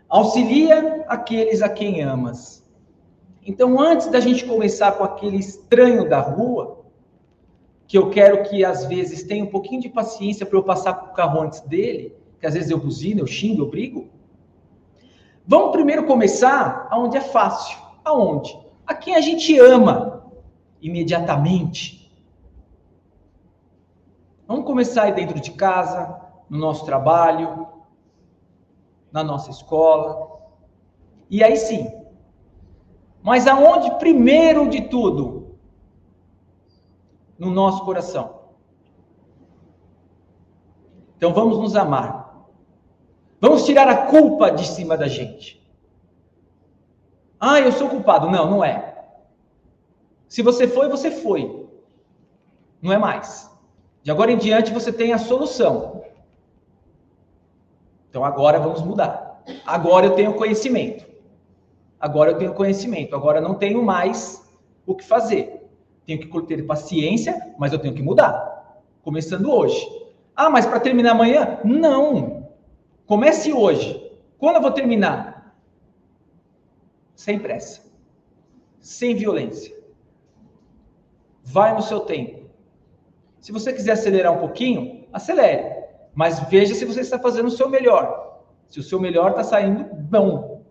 Auxilia 0.10 1.06
aqueles 1.08 1.62
a 1.62 1.70
quem 1.70 2.02
amas. 2.02 2.62
Então, 3.46 3.80
antes 3.80 4.08
da 4.08 4.20
gente 4.20 4.46
começar 4.46 4.92
com 4.92 5.04
aquele 5.04 5.38
estranho 5.38 6.08
da 6.08 6.20
rua, 6.20 6.86
que 7.88 7.98
eu 7.98 8.10
quero 8.10 8.44
que 8.44 8.64
às 8.64 8.86
vezes 8.86 9.24
tenha 9.24 9.44
um 9.44 9.48
pouquinho 9.48 9.82
de 9.82 9.90
paciência 9.90 10.46
para 10.46 10.58
eu 10.58 10.64
passar 10.64 10.94
com 10.94 11.08
o 11.08 11.14
carro 11.14 11.42
antes 11.42 11.62
dele, 11.62 12.16
que 12.40 12.46
às 12.46 12.54
vezes 12.54 12.70
eu 12.70 12.78
buzino, 12.78 13.22
eu 13.22 13.28
xingo, 13.28 13.64
eu 13.64 13.70
brigo. 13.70 14.10
Vamos 15.52 15.72
primeiro 15.74 16.08
começar 16.08 16.88
aonde 16.90 17.18
é 17.18 17.20
fácil. 17.20 17.78
Aonde? 18.06 18.58
A 18.88 18.94
quem 18.96 19.18
a 19.18 19.20
gente 19.20 19.60
ama 19.60 20.32
imediatamente. 20.82 22.10
Vamos 24.48 24.64
começar 24.64 25.04
aí 25.04 25.12
dentro 25.12 25.42
de 25.42 25.52
casa, 25.52 26.22
no 26.50 26.58
nosso 26.58 26.86
trabalho, 26.86 27.68
na 29.12 29.26
nossa 29.26 29.52
escola. 29.52 30.40
E 31.30 31.44
aí 31.44 31.58
sim. 31.58 31.86
Mas 33.22 33.46
aonde 33.46 33.92
primeiro 33.96 34.70
de 34.70 34.84
tudo? 34.84 35.58
No 37.38 37.52
nosso 37.52 37.84
coração. 37.84 38.40
Então 41.18 41.34
vamos 41.34 41.58
nos 41.58 41.76
amar. 41.76 42.21
Vamos 43.42 43.66
tirar 43.66 43.90
a 43.90 44.06
culpa 44.06 44.52
de 44.52 44.68
cima 44.68 44.96
da 44.96 45.08
gente. 45.08 45.60
Ah, 47.40 47.60
eu 47.60 47.72
sou 47.72 47.90
culpado. 47.90 48.30
Não, 48.30 48.48
não 48.52 48.64
é. 48.64 48.96
Se 50.30 50.44
você 50.44 50.68
foi, 50.68 50.88
você 50.88 51.10
foi. 51.10 51.68
Não 52.80 52.94
é 52.94 53.00
mais. 53.00 53.50
De 54.04 54.12
agora 54.12 54.32
em 54.32 54.38
diante 54.38 54.72
você 54.72 54.94
tem 54.94 55.12
a 55.12 55.18
solução. 55.18 56.04
Então 58.10 58.24
agora 58.24 58.60
vamos 58.60 58.84
mudar. 58.84 59.42
Agora 59.66 60.06
eu 60.06 60.14
tenho 60.14 60.36
conhecimento. 60.36 61.04
Agora 62.00 62.32
eu 62.32 62.38
tenho 62.38 62.54
conhecimento. 62.54 63.16
Agora 63.16 63.42
não 63.42 63.56
tenho 63.56 63.84
mais 63.84 64.48
o 64.86 64.94
que 64.94 65.04
fazer. 65.04 65.68
Tenho 66.06 66.20
que 66.20 66.42
ter 66.44 66.62
paciência, 66.64 67.56
mas 67.58 67.74
eu 67.74 67.80
tenho 67.80 67.96
que 67.96 68.04
mudar. 68.04 68.84
Começando 69.02 69.52
hoje. 69.52 69.84
Ah, 70.36 70.50
mas 70.50 70.68
para 70.68 70.80
terminar 70.80 71.12
amanhã? 71.12 71.60
Não. 71.64 72.41
Comece 73.12 73.52
hoje. 73.52 74.10
Quando 74.38 74.56
eu 74.56 74.62
vou 74.62 74.72
terminar? 74.72 75.54
Sem 77.14 77.38
pressa. 77.38 77.82
Sem 78.80 79.16
violência. 79.16 79.76
Vai 81.44 81.76
no 81.76 81.82
seu 81.82 82.00
tempo. 82.00 82.50
Se 83.42 83.52
você 83.52 83.74
quiser 83.74 83.92
acelerar 83.92 84.32
um 84.32 84.40
pouquinho, 84.40 85.08
acelere. 85.12 85.88
Mas 86.16 86.40
veja 86.48 86.74
se 86.74 86.86
você 86.86 87.02
está 87.02 87.20
fazendo 87.20 87.48
o 87.48 87.52
seu 87.52 87.68
melhor. 87.68 88.46
Se 88.66 88.80
o 88.80 88.84
seu 88.84 88.98
melhor 88.98 89.32
está 89.32 89.44
saindo 89.44 89.84
bom. 89.94 90.64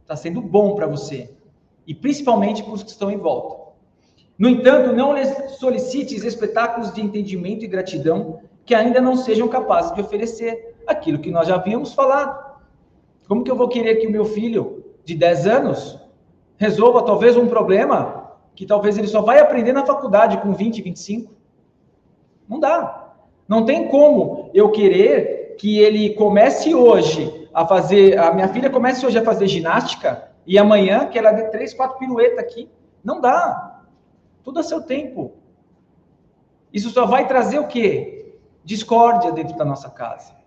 Está 0.00 0.16
sendo 0.16 0.40
bom 0.40 0.74
para 0.74 0.86
você. 0.86 1.30
E 1.86 1.94
principalmente 1.94 2.62
para 2.62 2.72
os 2.72 2.82
que 2.82 2.88
estão 2.88 3.10
em 3.10 3.18
volta. 3.18 3.74
No 4.38 4.48
entanto, 4.48 4.96
não 4.96 5.12
lhes 5.12 5.28
solicites 5.58 6.24
espetáculos 6.24 6.90
de 6.90 7.02
entendimento 7.02 7.66
e 7.66 7.68
gratidão 7.68 8.40
que 8.64 8.74
ainda 8.74 8.98
não 8.98 9.14
sejam 9.14 9.46
capazes 9.46 9.92
de 9.94 10.00
oferecer 10.00 10.69
aquilo 10.86 11.18
que 11.18 11.30
nós 11.30 11.48
já 11.48 11.56
havíamos 11.56 11.94
falado. 11.94 12.58
Como 13.28 13.44
que 13.44 13.50
eu 13.50 13.56
vou 13.56 13.68
querer 13.68 13.96
que 13.96 14.06
o 14.06 14.10
meu 14.10 14.24
filho 14.24 14.84
de 15.04 15.14
10 15.14 15.46
anos 15.46 15.98
resolva 16.56 17.04
talvez 17.04 17.36
um 17.36 17.46
problema 17.46 18.36
que 18.54 18.66
talvez 18.66 18.98
ele 18.98 19.06
só 19.06 19.22
vai 19.22 19.38
aprender 19.38 19.72
na 19.72 19.86
faculdade 19.86 20.38
com 20.38 20.52
20, 20.52 20.82
25? 20.82 21.32
Não 22.48 22.58
dá. 22.58 23.14
Não 23.48 23.64
tem 23.64 23.88
como 23.88 24.50
eu 24.52 24.70
querer 24.70 25.56
que 25.58 25.78
ele 25.78 26.14
comece 26.14 26.74
hoje 26.74 27.48
a 27.52 27.66
fazer, 27.66 28.18
a 28.18 28.32
minha 28.32 28.48
filha 28.48 28.70
comece 28.70 29.04
hoje 29.04 29.18
a 29.18 29.24
fazer 29.24 29.46
ginástica 29.46 30.30
e 30.46 30.58
amanhã 30.58 31.06
que 31.06 31.18
ela 31.18 31.32
dê 31.32 31.48
três, 31.50 31.74
quatro 31.74 31.98
piruetas 31.98 32.38
aqui. 32.38 32.70
Não 33.04 33.20
dá. 33.20 33.82
Tudo 34.42 34.60
a 34.60 34.62
seu 34.62 34.82
tempo. 34.82 35.34
Isso 36.72 36.90
só 36.90 37.06
vai 37.06 37.26
trazer 37.26 37.58
o 37.58 37.66
quê? 37.66 38.36
Discórdia 38.64 39.32
dentro 39.32 39.56
da 39.56 39.64
nossa 39.64 39.90
casa. 39.90 40.39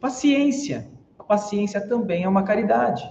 Paciência 0.00 0.96
paciência 1.26 1.80
também 1.80 2.24
é 2.24 2.28
uma 2.28 2.42
caridade. 2.42 3.08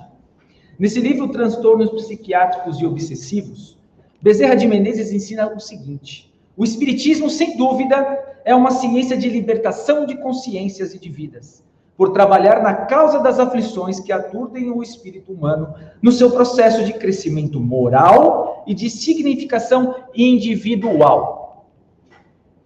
Nesse 0.79 0.99
livro 0.99 1.29
Transtornos 1.29 1.89
Psiquiátricos 1.91 2.79
e 2.79 2.85
Obsessivos, 2.85 3.77
Bezerra 4.21 4.55
de 4.55 4.67
Menezes 4.67 5.11
ensina 5.11 5.47
o 5.53 5.59
seguinte: 5.59 6.33
o 6.57 6.63
Espiritismo, 6.63 7.29
sem 7.29 7.57
dúvida, 7.57 7.97
é 8.43 8.55
uma 8.55 8.71
ciência 8.71 9.17
de 9.17 9.29
libertação 9.29 10.05
de 10.05 10.17
consciências 10.17 10.93
e 10.93 10.99
de 10.99 11.09
vidas, 11.09 11.63
por 11.95 12.11
trabalhar 12.11 12.61
na 12.61 12.73
causa 12.73 13.19
das 13.19 13.39
aflições 13.39 13.99
que 13.99 14.11
aturdem 14.11 14.71
o 14.71 14.81
espírito 14.83 15.31
humano 15.31 15.73
no 16.01 16.11
seu 16.11 16.31
processo 16.31 16.83
de 16.83 16.93
crescimento 16.93 17.59
moral 17.59 18.63
e 18.67 18.73
de 18.73 18.89
significação 18.89 19.95
individual. 20.13 21.67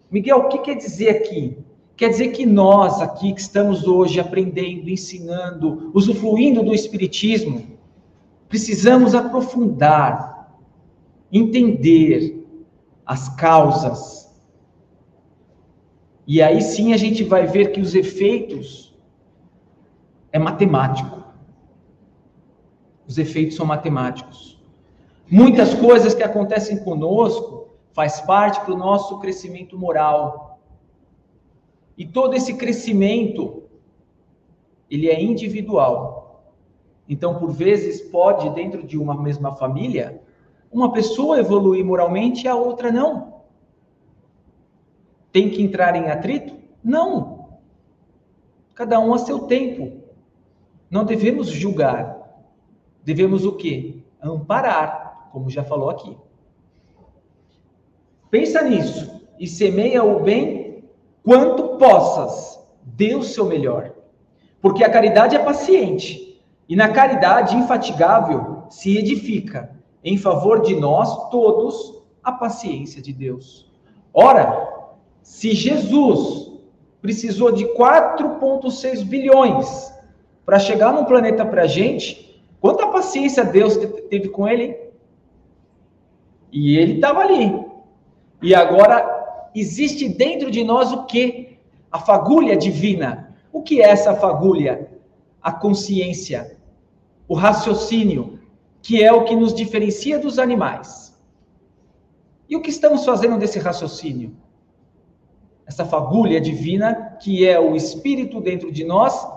Miguel, 0.10 0.38
o 0.38 0.48
que 0.48 0.58
quer 0.60 0.76
dizer 0.76 1.10
aqui? 1.10 1.58
Quer 2.00 2.12
dizer 2.12 2.30
que 2.30 2.46
nós 2.46 3.02
aqui 3.02 3.34
que 3.34 3.42
estamos 3.42 3.86
hoje 3.86 4.22
aprendendo, 4.22 4.90
ensinando, 4.90 5.92
usufruindo 5.94 6.64
do 6.64 6.74
Espiritismo, 6.74 7.78
precisamos 8.48 9.14
aprofundar, 9.14 10.50
entender 11.30 12.48
as 13.06 13.28
causas. 13.36 14.34
E 16.26 16.42
aí 16.42 16.62
sim 16.62 16.94
a 16.94 16.98
gente 16.98 17.22
vai 17.22 17.46
ver 17.46 17.74
que 17.74 17.82
os 17.82 17.94
efeitos 17.94 18.98
é 20.32 20.40
matemático. 20.40 21.22
Os 23.06 23.18
efeitos 23.18 23.58
são 23.58 23.66
matemáticos. 23.66 24.58
Muitas 25.30 25.74
coisas 25.74 26.14
que 26.14 26.24
acontecem 26.24 26.82
conosco 26.82 27.68
faz 27.92 28.22
parte 28.22 28.66
do 28.66 28.78
nosso 28.78 29.20
crescimento 29.20 29.78
moral 29.78 30.49
e 32.00 32.06
todo 32.08 32.34
esse 32.34 32.54
crescimento, 32.54 33.64
ele 34.90 35.10
é 35.10 35.22
individual. 35.22 36.56
Então, 37.10 37.38
por 37.38 37.52
vezes, 37.52 38.00
pode, 38.00 38.50
dentro 38.52 38.82
de 38.88 38.98
uma 38.98 39.22
mesma 39.22 39.54
família, 39.54 40.22
uma 40.72 40.94
pessoa 40.94 41.40
evoluir 41.40 41.84
moralmente 41.84 42.46
e 42.46 42.48
a 42.48 42.56
outra 42.56 42.90
não. 42.90 43.42
Tem 45.30 45.50
que 45.50 45.62
entrar 45.62 45.94
em 45.94 46.10
atrito? 46.10 46.56
Não. 46.82 47.50
Cada 48.74 48.98
um 49.02 49.14
a 49.14 49.18
seu 49.18 49.40
tempo. 49.40 50.02
Não 50.90 51.04
devemos 51.04 51.50
julgar. 51.50 52.48
Devemos 53.04 53.44
o 53.44 53.58
quê? 53.58 53.98
Amparar, 54.22 55.30
como 55.34 55.50
já 55.50 55.66
falou 55.66 55.90
aqui. 55.90 56.16
Pensa 58.32 58.62
nisso 58.62 59.22
e 59.38 59.46
semeia 59.48 60.02
o 60.02 60.22
bem 60.22 60.59
quanto 61.24 61.78
possas, 61.78 62.60
dê 62.84 63.16
o 63.16 63.24
seu 63.24 63.46
melhor. 63.46 63.92
Porque 64.62 64.84
a 64.84 64.90
caridade 64.90 65.36
é 65.36 65.40
paciente, 65.40 66.42
e 66.68 66.76
na 66.76 66.90
caridade 66.90 67.56
infatigável 67.56 68.64
se 68.70 68.98
edifica, 68.98 69.76
em 70.04 70.18
favor 70.18 70.62
de 70.62 70.76
nós 70.76 71.30
todos, 71.30 72.04
a 72.24 72.32
paciência 72.32 73.02
de 73.02 73.12
Deus. 73.12 73.70
Ora, 74.14 74.68
se 75.22 75.54
Jesus 75.54 76.52
precisou 77.02 77.52
de 77.52 77.66
4,6 77.66 79.04
bilhões 79.04 79.94
para 80.46 80.60
chegar 80.60 80.94
num 80.94 81.06
planeta 81.06 81.46
para 81.46 81.64
a 81.64 81.68
gente, 81.68 82.44
quanta 82.60 82.88
paciência 82.88 83.44
Deus 83.44 83.78
teve 84.10 84.30
com 84.30 84.48
ele? 84.48 84.78
E 86.52 86.78
ele 86.78 86.96
estava 86.96 87.22
ali. 87.22 87.66
E 88.42 88.54
agora 88.54 89.19
existe 89.56 90.08
dentro 90.08 90.50
de 90.52 90.64
nós 90.64 90.92
o 90.92 91.06
que? 91.06 91.58
A 91.92 92.00
fagulha 92.00 92.56
divina. 92.56 93.36
O 93.52 93.62
que 93.62 93.82
é 93.82 93.90
essa 93.90 94.16
fagulha? 94.16 94.90
A 95.42 95.52
consciência, 95.52 96.58
o 97.28 97.34
raciocínio, 97.34 98.40
que 98.82 99.04
é 99.04 99.12
o 99.12 99.24
que 99.24 99.36
nos 99.36 99.54
diferencia 99.54 100.20
dos 100.20 100.38
animais. 100.38 101.18
E 102.50 102.56
o 102.56 102.62
que 102.62 102.70
estamos 102.70 103.06
fazendo 103.06 103.38
desse 103.38 103.60
raciocínio? 103.60 104.36
Essa 105.66 105.86
fagulha 105.86 106.42
divina, 106.42 107.18
que 107.22 107.48
é 107.48 107.60
o 107.60 107.76
espírito 107.76 108.42
dentro 108.42 108.72
de 108.72 108.84
nós, 108.84 109.28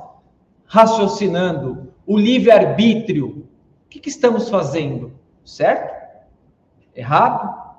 raciocinando, 0.65 1.93
o 2.07 2.17
livre-arbítrio. 2.17 3.47
O 3.85 3.89
que, 3.91 4.01
que 4.01 4.09
estamos 4.09 4.49
fazendo? 4.49 5.13
Certo? 5.45 5.93
Errado? 6.95 7.72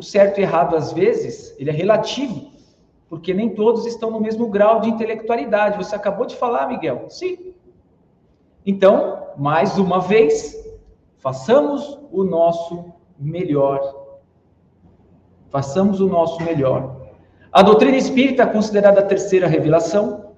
O 0.00 0.02
certo 0.02 0.40
e 0.40 0.42
errado, 0.42 0.74
às 0.74 0.92
vezes, 0.92 1.54
ele 1.58 1.68
é 1.68 1.72
relativo, 1.72 2.50
porque 3.06 3.34
nem 3.34 3.50
todos 3.50 3.84
estão 3.84 4.10
no 4.10 4.18
mesmo 4.18 4.48
grau 4.48 4.80
de 4.80 4.88
intelectualidade. 4.88 5.76
Você 5.76 5.94
acabou 5.94 6.24
de 6.24 6.34
falar, 6.34 6.66
Miguel? 6.68 7.04
Sim. 7.10 7.52
Então, 8.64 9.26
mais 9.36 9.76
uma 9.76 10.00
vez, 10.00 10.56
façamos 11.18 11.98
o 12.10 12.24
nosso 12.24 12.94
melhor. 13.18 13.80
Façamos 15.50 16.00
o 16.00 16.06
nosso 16.06 16.42
melhor. 16.42 16.96
A 17.52 17.62
doutrina 17.62 17.98
espírita, 17.98 18.46
considerada 18.46 19.00
a 19.00 19.06
terceira 19.06 19.46
revelação, 19.46 20.32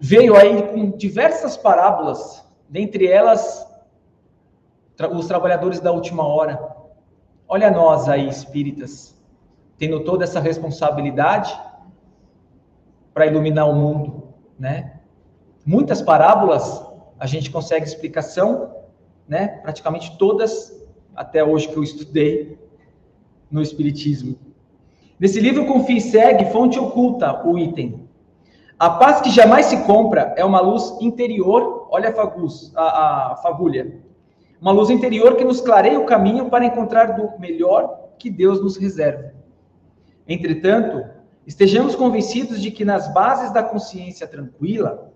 veio 0.00 0.34
aí 0.34 0.60
com 0.70 0.90
diversas 0.90 1.56
parábolas, 1.56 2.44
dentre 2.68 3.06
elas, 3.06 3.64
os 5.12 5.26
trabalhadores 5.26 5.78
da 5.78 5.92
última 5.92 6.26
hora, 6.26 6.71
Olha 7.48 7.70
nós 7.70 8.08
aí, 8.08 8.28
espíritas, 8.28 9.16
tendo 9.78 10.00
toda 10.04 10.24
essa 10.24 10.40
responsabilidade 10.40 11.58
para 13.12 13.26
iluminar 13.26 13.68
o 13.68 13.74
mundo, 13.74 14.28
né? 14.58 15.00
Muitas 15.64 16.00
parábolas 16.00 16.84
a 17.18 17.26
gente 17.26 17.50
consegue 17.50 17.84
explicação, 17.84 18.74
né? 19.28 19.48
Praticamente 19.62 20.16
todas 20.18 20.72
até 21.14 21.44
hoje 21.44 21.68
que 21.68 21.76
eu 21.76 21.82
estudei 21.82 22.58
no 23.50 23.60
espiritismo. 23.60 24.36
Nesse 25.20 25.38
livro 25.38 25.66
Confie 25.66 25.98
e 25.98 26.00
Segue, 26.00 26.46
fonte 26.46 26.78
oculta, 26.78 27.46
o 27.46 27.58
item. 27.58 28.08
A 28.78 28.90
paz 28.90 29.20
que 29.20 29.30
jamais 29.30 29.66
se 29.66 29.84
compra 29.84 30.34
é 30.36 30.44
uma 30.44 30.60
luz 30.60 30.96
interior, 31.00 31.86
olha 31.90 32.08
a, 32.74 33.36
fagulha, 33.40 34.01
uma 34.62 34.70
luz 34.70 34.90
interior 34.90 35.34
que 35.34 35.42
nos 35.42 35.60
clareia 35.60 35.98
o 35.98 36.06
caminho 36.06 36.48
para 36.48 36.64
encontrar 36.64 37.16
do 37.16 37.36
melhor 37.40 38.10
que 38.16 38.30
Deus 38.30 38.62
nos 38.62 38.76
reserva. 38.76 39.34
Entretanto, 40.26 41.04
estejamos 41.44 41.96
convencidos 41.96 42.62
de 42.62 42.70
que 42.70 42.84
nas 42.84 43.12
bases 43.12 43.52
da 43.52 43.60
consciência 43.60 44.24
tranquila, 44.24 45.12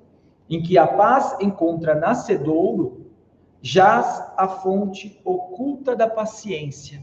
em 0.51 0.61
que 0.61 0.77
a 0.77 0.85
paz 0.85 1.37
encontra 1.41 1.95
nascedouro, 1.95 3.07
jaz 3.63 4.21
a 4.37 4.49
fonte 4.49 5.21
oculta 5.25 5.95
da 5.95 6.09
paciência. 6.09 7.01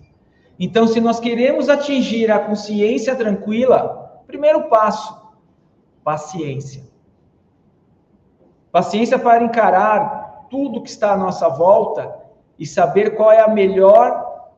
Então, 0.59 0.85
se 0.85 0.99
nós 0.99 1.21
queremos 1.21 1.69
atingir 1.69 2.29
a 2.29 2.39
consciência 2.39 3.15
tranquila, 3.15 4.21
primeiro 4.27 4.67
passo, 4.67 5.17
paciência. 6.03 6.83
Paciência 8.69 9.17
para 9.17 9.45
encarar 9.45 10.47
tudo 10.49 10.81
que 10.81 10.89
está 10.89 11.13
à 11.13 11.17
nossa 11.17 11.47
volta 11.47 12.21
e 12.63 12.65
saber 12.65 13.17
qual 13.17 13.29
é 13.29 13.41
a 13.41 13.47
melhor 13.49 14.53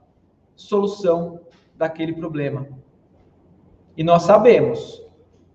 solução 0.55 1.39
daquele 1.75 2.13
problema. 2.13 2.67
E 3.97 4.03
nós 4.03 4.21
sabemos, 4.21 5.03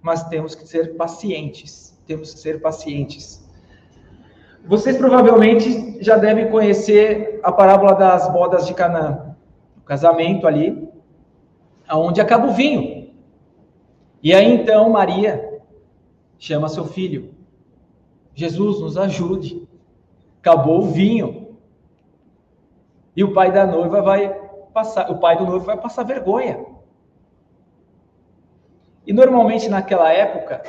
mas 0.03 0.25
temos 0.25 0.57
que 0.57 0.67
ser 0.67 0.97
pacientes. 0.97 1.97
Temos 2.09 2.35
que 2.35 2.41
ser 2.41 2.61
pacientes. 2.61 3.49
Vocês 4.67 4.97
provavelmente 4.97 6.03
já 6.03 6.17
devem 6.17 6.51
conhecer 6.51 7.39
a 7.45 7.53
parábola 7.53 7.95
das 7.95 8.29
bodas 8.33 8.67
de 8.67 8.75
Canaã, 8.75 9.37
o 9.79 9.83
casamento 9.83 10.45
ali, 10.45 10.89
aonde 11.87 12.21
acaba 12.21 12.49
o 12.49 12.53
vinho. 12.53 13.13
E 14.21 14.35
aí 14.35 14.53
então 14.53 14.91
Maria 14.91 15.61
chama 16.37 16.69
seu 16.69 16.85
filho. 16.85 17.33
Jesus 18.35 18.81
nos 18.81 18.99
ajude. 18.99 19.69
Acabou 20.41 20.81
o 20.81 20.91
vinho. 20.91 21.40
E 23.17 23.25
o 23.25 23.33
pai 23.33 23.53
da 23.53 23.67
noiva 23.67 24.01
vai 24.03 24.29
passar, 24.73 25.11
o 25.11 25.19
pai 25.19 25.37
do 25.37 25.45
noivo 25.45 25.65
vai 25.65 25.77
passar 25.77 26.05
vergonha. 26.05 26.65
E 29.07 29.13
normalmente 29.13 29.69
naquela 29.69 30.13
época 30.13 30.63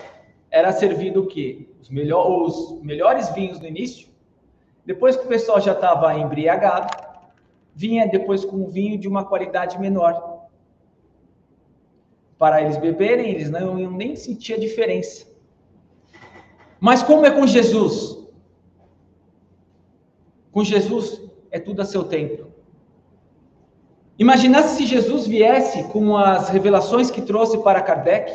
era 0.50 0.72
servido 0.72 1.22
o 1.22 1.28
quê? 1.28 1.70
Os, 1.80 1.90
melhor, 1.90 2.28
os 2.42 2.82
melhores 2.82 3.30
vinhos 3.30 3.60
no 3.60 3.68
início. 3.68 4.10
Depois 4.86 5.16
que 5.16 5.26
o 5.26 5.30
pessoal 5.30 5.62
já 5.62 5.74
estava 5.74 6.18
embriagado, 6.18 6.92
vinha 7.74 8.08
depois 8.08 8.44
com 8.44 8.58
um 8.58 8.70
vinho 8.70 8.98
de 8.98 9.08
uma 9.08 9.24
qualidade 9.24 9.80
menor. 9.80 10.48
Para 12.38 12.62
eles 12.62 12.78
beberem, 12.78 13.30
eles 13.30 13.52
não 13.52 13.78
iam 13.78 13.92
nem 13.92 14.16
sentir 14.16 14.56
a 14.56 14.60
diferença. 14.60 15.28
Mas 16.80 17.04
como 17.04 17.26
é 17.26 17.32
com 17.32 17.46
Jesus? 17.46 18.28
Com 20.52 20.64
Jesus 20.64 21.21
é 21.52 21.60
tudo 21.60 21.82
a 21.82 21.86
seu 21.86 22.04
tempo. 22.06 22.48
Imaginasse 24.18 24.78
se 24.78 24.86
Jesus 24.86 25.28
viesse 25.28 25.84
com 25.86 26.16
as 26.16 26.50
revelações 26.50 27.12
que 27.12 27.22
trouxe 27.22 27.58
para 27.58 27.82
Kardec, 27.82 28.32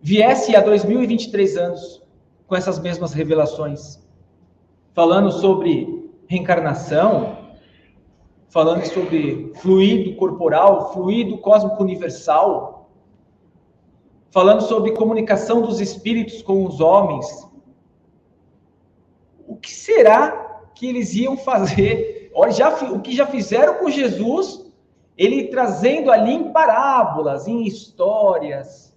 viesse 0.00 0.56
há 0.56 0.60
2023 0.60 1.56
anos 1.56 2.02
com 2.46 2.56
essas 2.56 2.78
mesmas 2.78 3.12
revelações, 3.12 4.00
falando 4.94 5.30
sobre 5.30 6.10
reencarnação, 6.26 7.36
falando 8.48 8.84
sobre 8.86 9.52
fluido 9.56 10.16
corporal, 10.16 10.92
fluido 10.92 11.36
cósmico 11.38 11.82
universal, 11.82 12.90
falando 14.30 14.62
sobre 14.62 14.92
comunicação 14.92 15.60
dos 15.60 15.80
espíritos 15.80 16.40
com 16.42 16.64
os 16.64 16.80
homens. 16.80 17.46
O 19.46 19.56
que 19.56 19.70
será 19.70 20.47
que 20.78 20.86
eles 20.86 21.14
iam 21.14 21.36
fazer? 21.36 22.30
Olha, 22.32 22.52
já, 22.52 22.68
o 22.92 23.00
que 23.00 23.14
já 23.14 23.26
fizeram 23.26 23.74
com 23.74 23.90
Jesus 23.90 24.64
ele 25.18 25.48
trazendo 25.48 26.12
ali 26.12 26.32
em 26.32 26.52
parábolas, 26.52 27.48
em 27.48 27.66
histórias, 27.66 28.96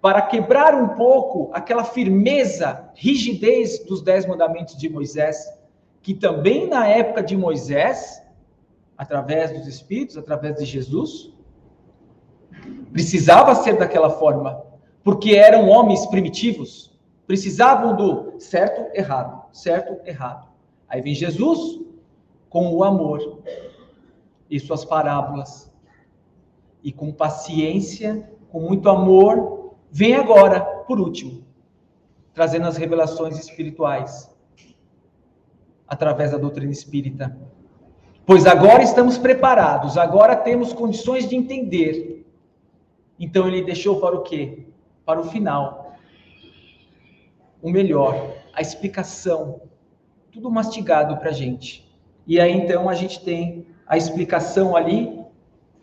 para 0.00 0.22
quebrar 0.22 0.74
um 0.74 0.90
pouco 0.90 1.50
aquela 1.52 1.82
firmeza, 1.82 2.88
rigidez 2.94 3.84
dos 3.84 4.00
dez 4.00 4.24
mandamentos 4.24 4.76
de 4.76 4.88
Moisés, 4.88 5.52
que 6.00 6.14
também 6.14 6.68
na 6.68 6.86
época 6.86 7.20
de 7.20 7.36
Moisés, 7.36 8.22
através 8.96 9.52
dos 9.52 9.66
Espíritos, 9.66 10.16
através 10.16 10.54
de 10.56 10.64
Jesus, 10.64 11.34
precisava 12.92 13.56
ser 13.56 13.76
daquela 13.76 14.08
forma, 14.08 14.62
porque 15.02 15.34
eram 15.34 15.68
homens 15.68 16.06
primitivos, 16.06 16.96
precisavam 17.26 17.96
do 17.96 18.38
certo, 18.38 18.96
errado, 18.96 19.46
certo, 19.52 20.00
errado. 20.08 20.49
Aí 20.90 21.00
vem 21.00 21.14
Jesus 21.14 21.80
com 22.50 22.74
o 22.74 22.82
amor, 22.82 23.40
e 24.50 24.58
suas 24.58 24.84
parábolas. 24.84 25.70
E 26.82 26.90
com 26.90 27.12
paciência, 27.12 28.28
com 28.50 28.60
muito 28.60 28.88
amor, 28.90 29.76
vem 29.90 30.14
agora, 30.14 30.60
por 30.60 30.98
último, 30.98 31.44
trazendo 32.34 32.66
as 32.66 32.76
revelações 32.76 33.38
espirituais 33.38 34.34
através 35.86 36.32
da 36.32 36.38
doutrina 36.38 36.72
espírita. 36.72 37.36
Pois 38.26 38.46
agora 38.46 38.82
estamos 38.82 39.18
preparados, 39.18 39.96
agora 39.96 40.34
temos 40.34 40.72
condições 40.72 41.28
de 41.28 41.36
entender. 41.36 42.26
Então 43.18 43.46
ele 43.46 43.62
deixou 43.62 44.00
para 44.00 44.16
o 44.16 44.22
quê? 44.22 44.66
Para 45.04 45.20
o 45.20 45.24
final. 45.24 45.94
O 47.60 47.70
melhor, 47.70 48.32
a 48.54 48.62
explicação, 48.62 49.60
tudo 50.30 50.50
mastigado 50.50 51.16
para 51.16 51.30
a 51.30 51.32
gente. 51.32 51.88
E 52.26 52.40
aí 52.40 52.52
então 52.52 52.88
a 52.88 52.94
gente 52.94 53.22
tem 53.24 53.66
a 53.86 53.96
explicação 53.96 54.76
ali, 54.76 55.20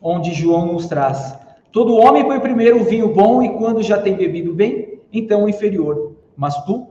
onde 0.01 0.33
João 0.33 0.73
nos 0.73 0.87
traz. 0.87 1.37
Todo 1.71 1.97
homem 1.97 2.25
põe 2.25 2.39
primeiro 2.39 2.81
o 2.81 2.85
vinho 2.85 3.13
bom 3.13 3.41
e 3.43 3.57
quando 3.57 3.83
já 3.83 4.01
tem 4.01 4.15
bebido 4.15 4.53
bem, 4.53 5.01
então 5.11 5.43
o 5.43 5.49
inferior. 5.49 6.15
Mas 6.35 6.63
tu 6.63 6.87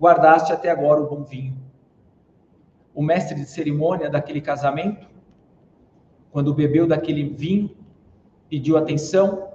guardaste 0.00 0.52
até 0.52 0.70
agora 0.70 1.00
o 1.00 1.08
bom 1.08 1.24
vinho. 1.24 1.56
O 2.94 3.02
mestre 3.02 3.34
de 3.34 3.46
cerimônia 3.46 4.08
daquele 4.08 4.40
casamento, 4.40 5.08
quando 6.30 6.54
bebeu 6.54 6.86
daquele 6.86 7.24
vinho, 7.24 7.70
pediu 8.48 8.76
atenção 8.76 9.48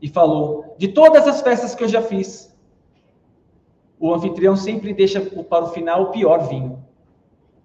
e 0.00 0.08
falou: 0.08 0.74
De 0.78 0.88
todas 0.88 1.28
as 1.28 1.42
festas 1.42 1.74
que 1.74 1.84
eu 1.84 1.88
já 1.88 2.00
fiz, 2.00 2.55
o 3.98 4.12
anfitrião 4.12 4.56
sempre 4.56 4.92
deixa 4.92 5.20
para 5.20 5.64
o 5.64 5.68
final 5.68 6.02
o 6.02 6.10
pior 6.10 6.48
vinho. 6.48 6.84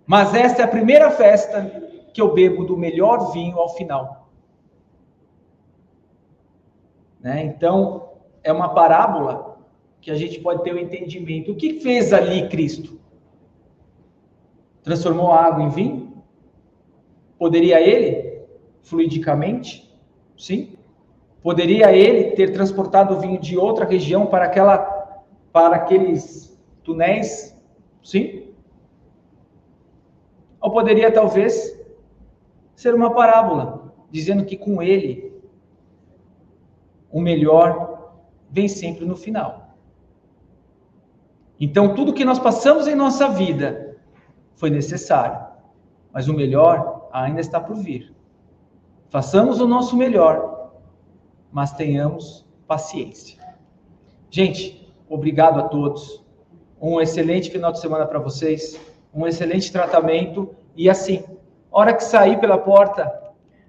Mas 0.05 0.33
esta 0.33 0.61
é 0.61 0.65
a 0.65 0.67
primeira 0.67 1.11
festa 1.11 1.89
que 2.13 2.21
eu 2.21 2.33
bebo 2.33 2.63
do 2.63 2.77
melhor 2.77 3.31
vinho 3.31 3.57
ao 3.57 3.69
final. 3.69 4.29
Né? 7.19 7.43
Então, 7.43 8.09
é 8.43 8.51
uma 8.51 8.73
parábola 8.73 9.57
que 10.01 10.09
a 10.09 10.15
gente 10.15 10.39
pode 10.39 10.63
ter 10.63 10.73
o 10.73 10.75
um 10.75 10.79
entendimento. 10.79 11.51
O 11.51 11.55
que 11.55 11.79
fez 11.79 12.11
ali 12.11 12.49
Cristo? 12.49 12.99
Transformou 14.83 15.31
a 15.31 15.45
água 15.45 15.63
em 15.63 15.69
vinho? 15.69 16.23
Poderia 17.37 17.79
ele, 17.79 18.41
fluidicamente? 18.81 19.89
Sim. 20.37 20.75
Poderia 21.43 21.95
ele 21.95 22.31
ter 22.31 22.51
transportado 22.51 23.15
o 23.15 23.19
vinho 23.19 23.39
de 23.39 23.57
outra 23.57 23.85
região 23.85 24.25
para 24.25 24.45
aquela 24.45 25.00
para 25.51 25.75
aqueles 25.75 26.59
túneis? 26.83 27.55
Sim. 28.03 28.53
Ou 30.59 30.71
poderia 30.71 31.11
talvez 31.11 31.79
ser 32.75 32.93
uma 32.93 33.13
parábola, 33.13 33.93
dizendo 34.09 34.45
que 34.45 34.57
com 34.57 34.81
ele 34.81 35.31
o 37.11 37.19
melhor 37.19 38.13
vem 38.49 38.67
sempre 38.67 39.05
no 39.05 39.15
final. 39.15 39.75
Então, 41.59 41.93
tudo 41.93 42.13
que 42.13 42.25
nós 42.25 42.39
passamos 42.39 42.87
em 42.87 42.95
nossa 42.95 43.29
vida 43.29 43.97
foi 44.55 44.69
necessário, 44.69 45.45
mas 46.11 46.27
o 46.27 46.33
melhor 46.33 47.07
ainda 47.11 47.39
está 47.39 47.59
por 47.59 47.75
vir. 47.75 48.15
Façamos 49.09 49.59
o 49.59 49.67
nosso 49.67 49.95
melhor, 49.95 50.71
mas 51.51 51.73
tenhamos 51.73 52.47
paciência. 52.65 53.39
Gente, 54.29 54.80
obrigado 55.13 55.59
a 55.59 55.63
todos. 55.63 56.23
Um 56.81 56.99
excelente 56.99 57.51
final 57.51 57.71
de 57.71 57.79
semana 57.79 58.05
para 58.05 58.17
vocês 58.17 58.79
um 59.13 59.27
excelente 59.27 59.71
tratamento 59.71 60.55
e 60.75 60.89
assim, 60.89 61.23
hora 61.69 61.93
que 61.93 62.03
sair 62.03 62.39
pela 62.39 62.57
porta, 62.57 63.11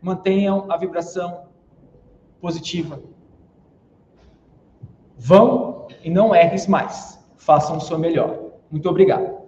mantenham 0.00 0.66
a 0.70 0.76
vibração 0.76 1.44
positiva. 2.40 3.00
Vão 5.16 5.86
e 6.02 6.10
não 6.10 6.34
erres 6.34 6.66
mais. 6.66 7.18
Façam 7.36 7.76
o 7.76 7.80
seu 7.80 7.98
melhor. 7.98 8.38
Muito 8.70 8.88
obrigado. 8.88 9.42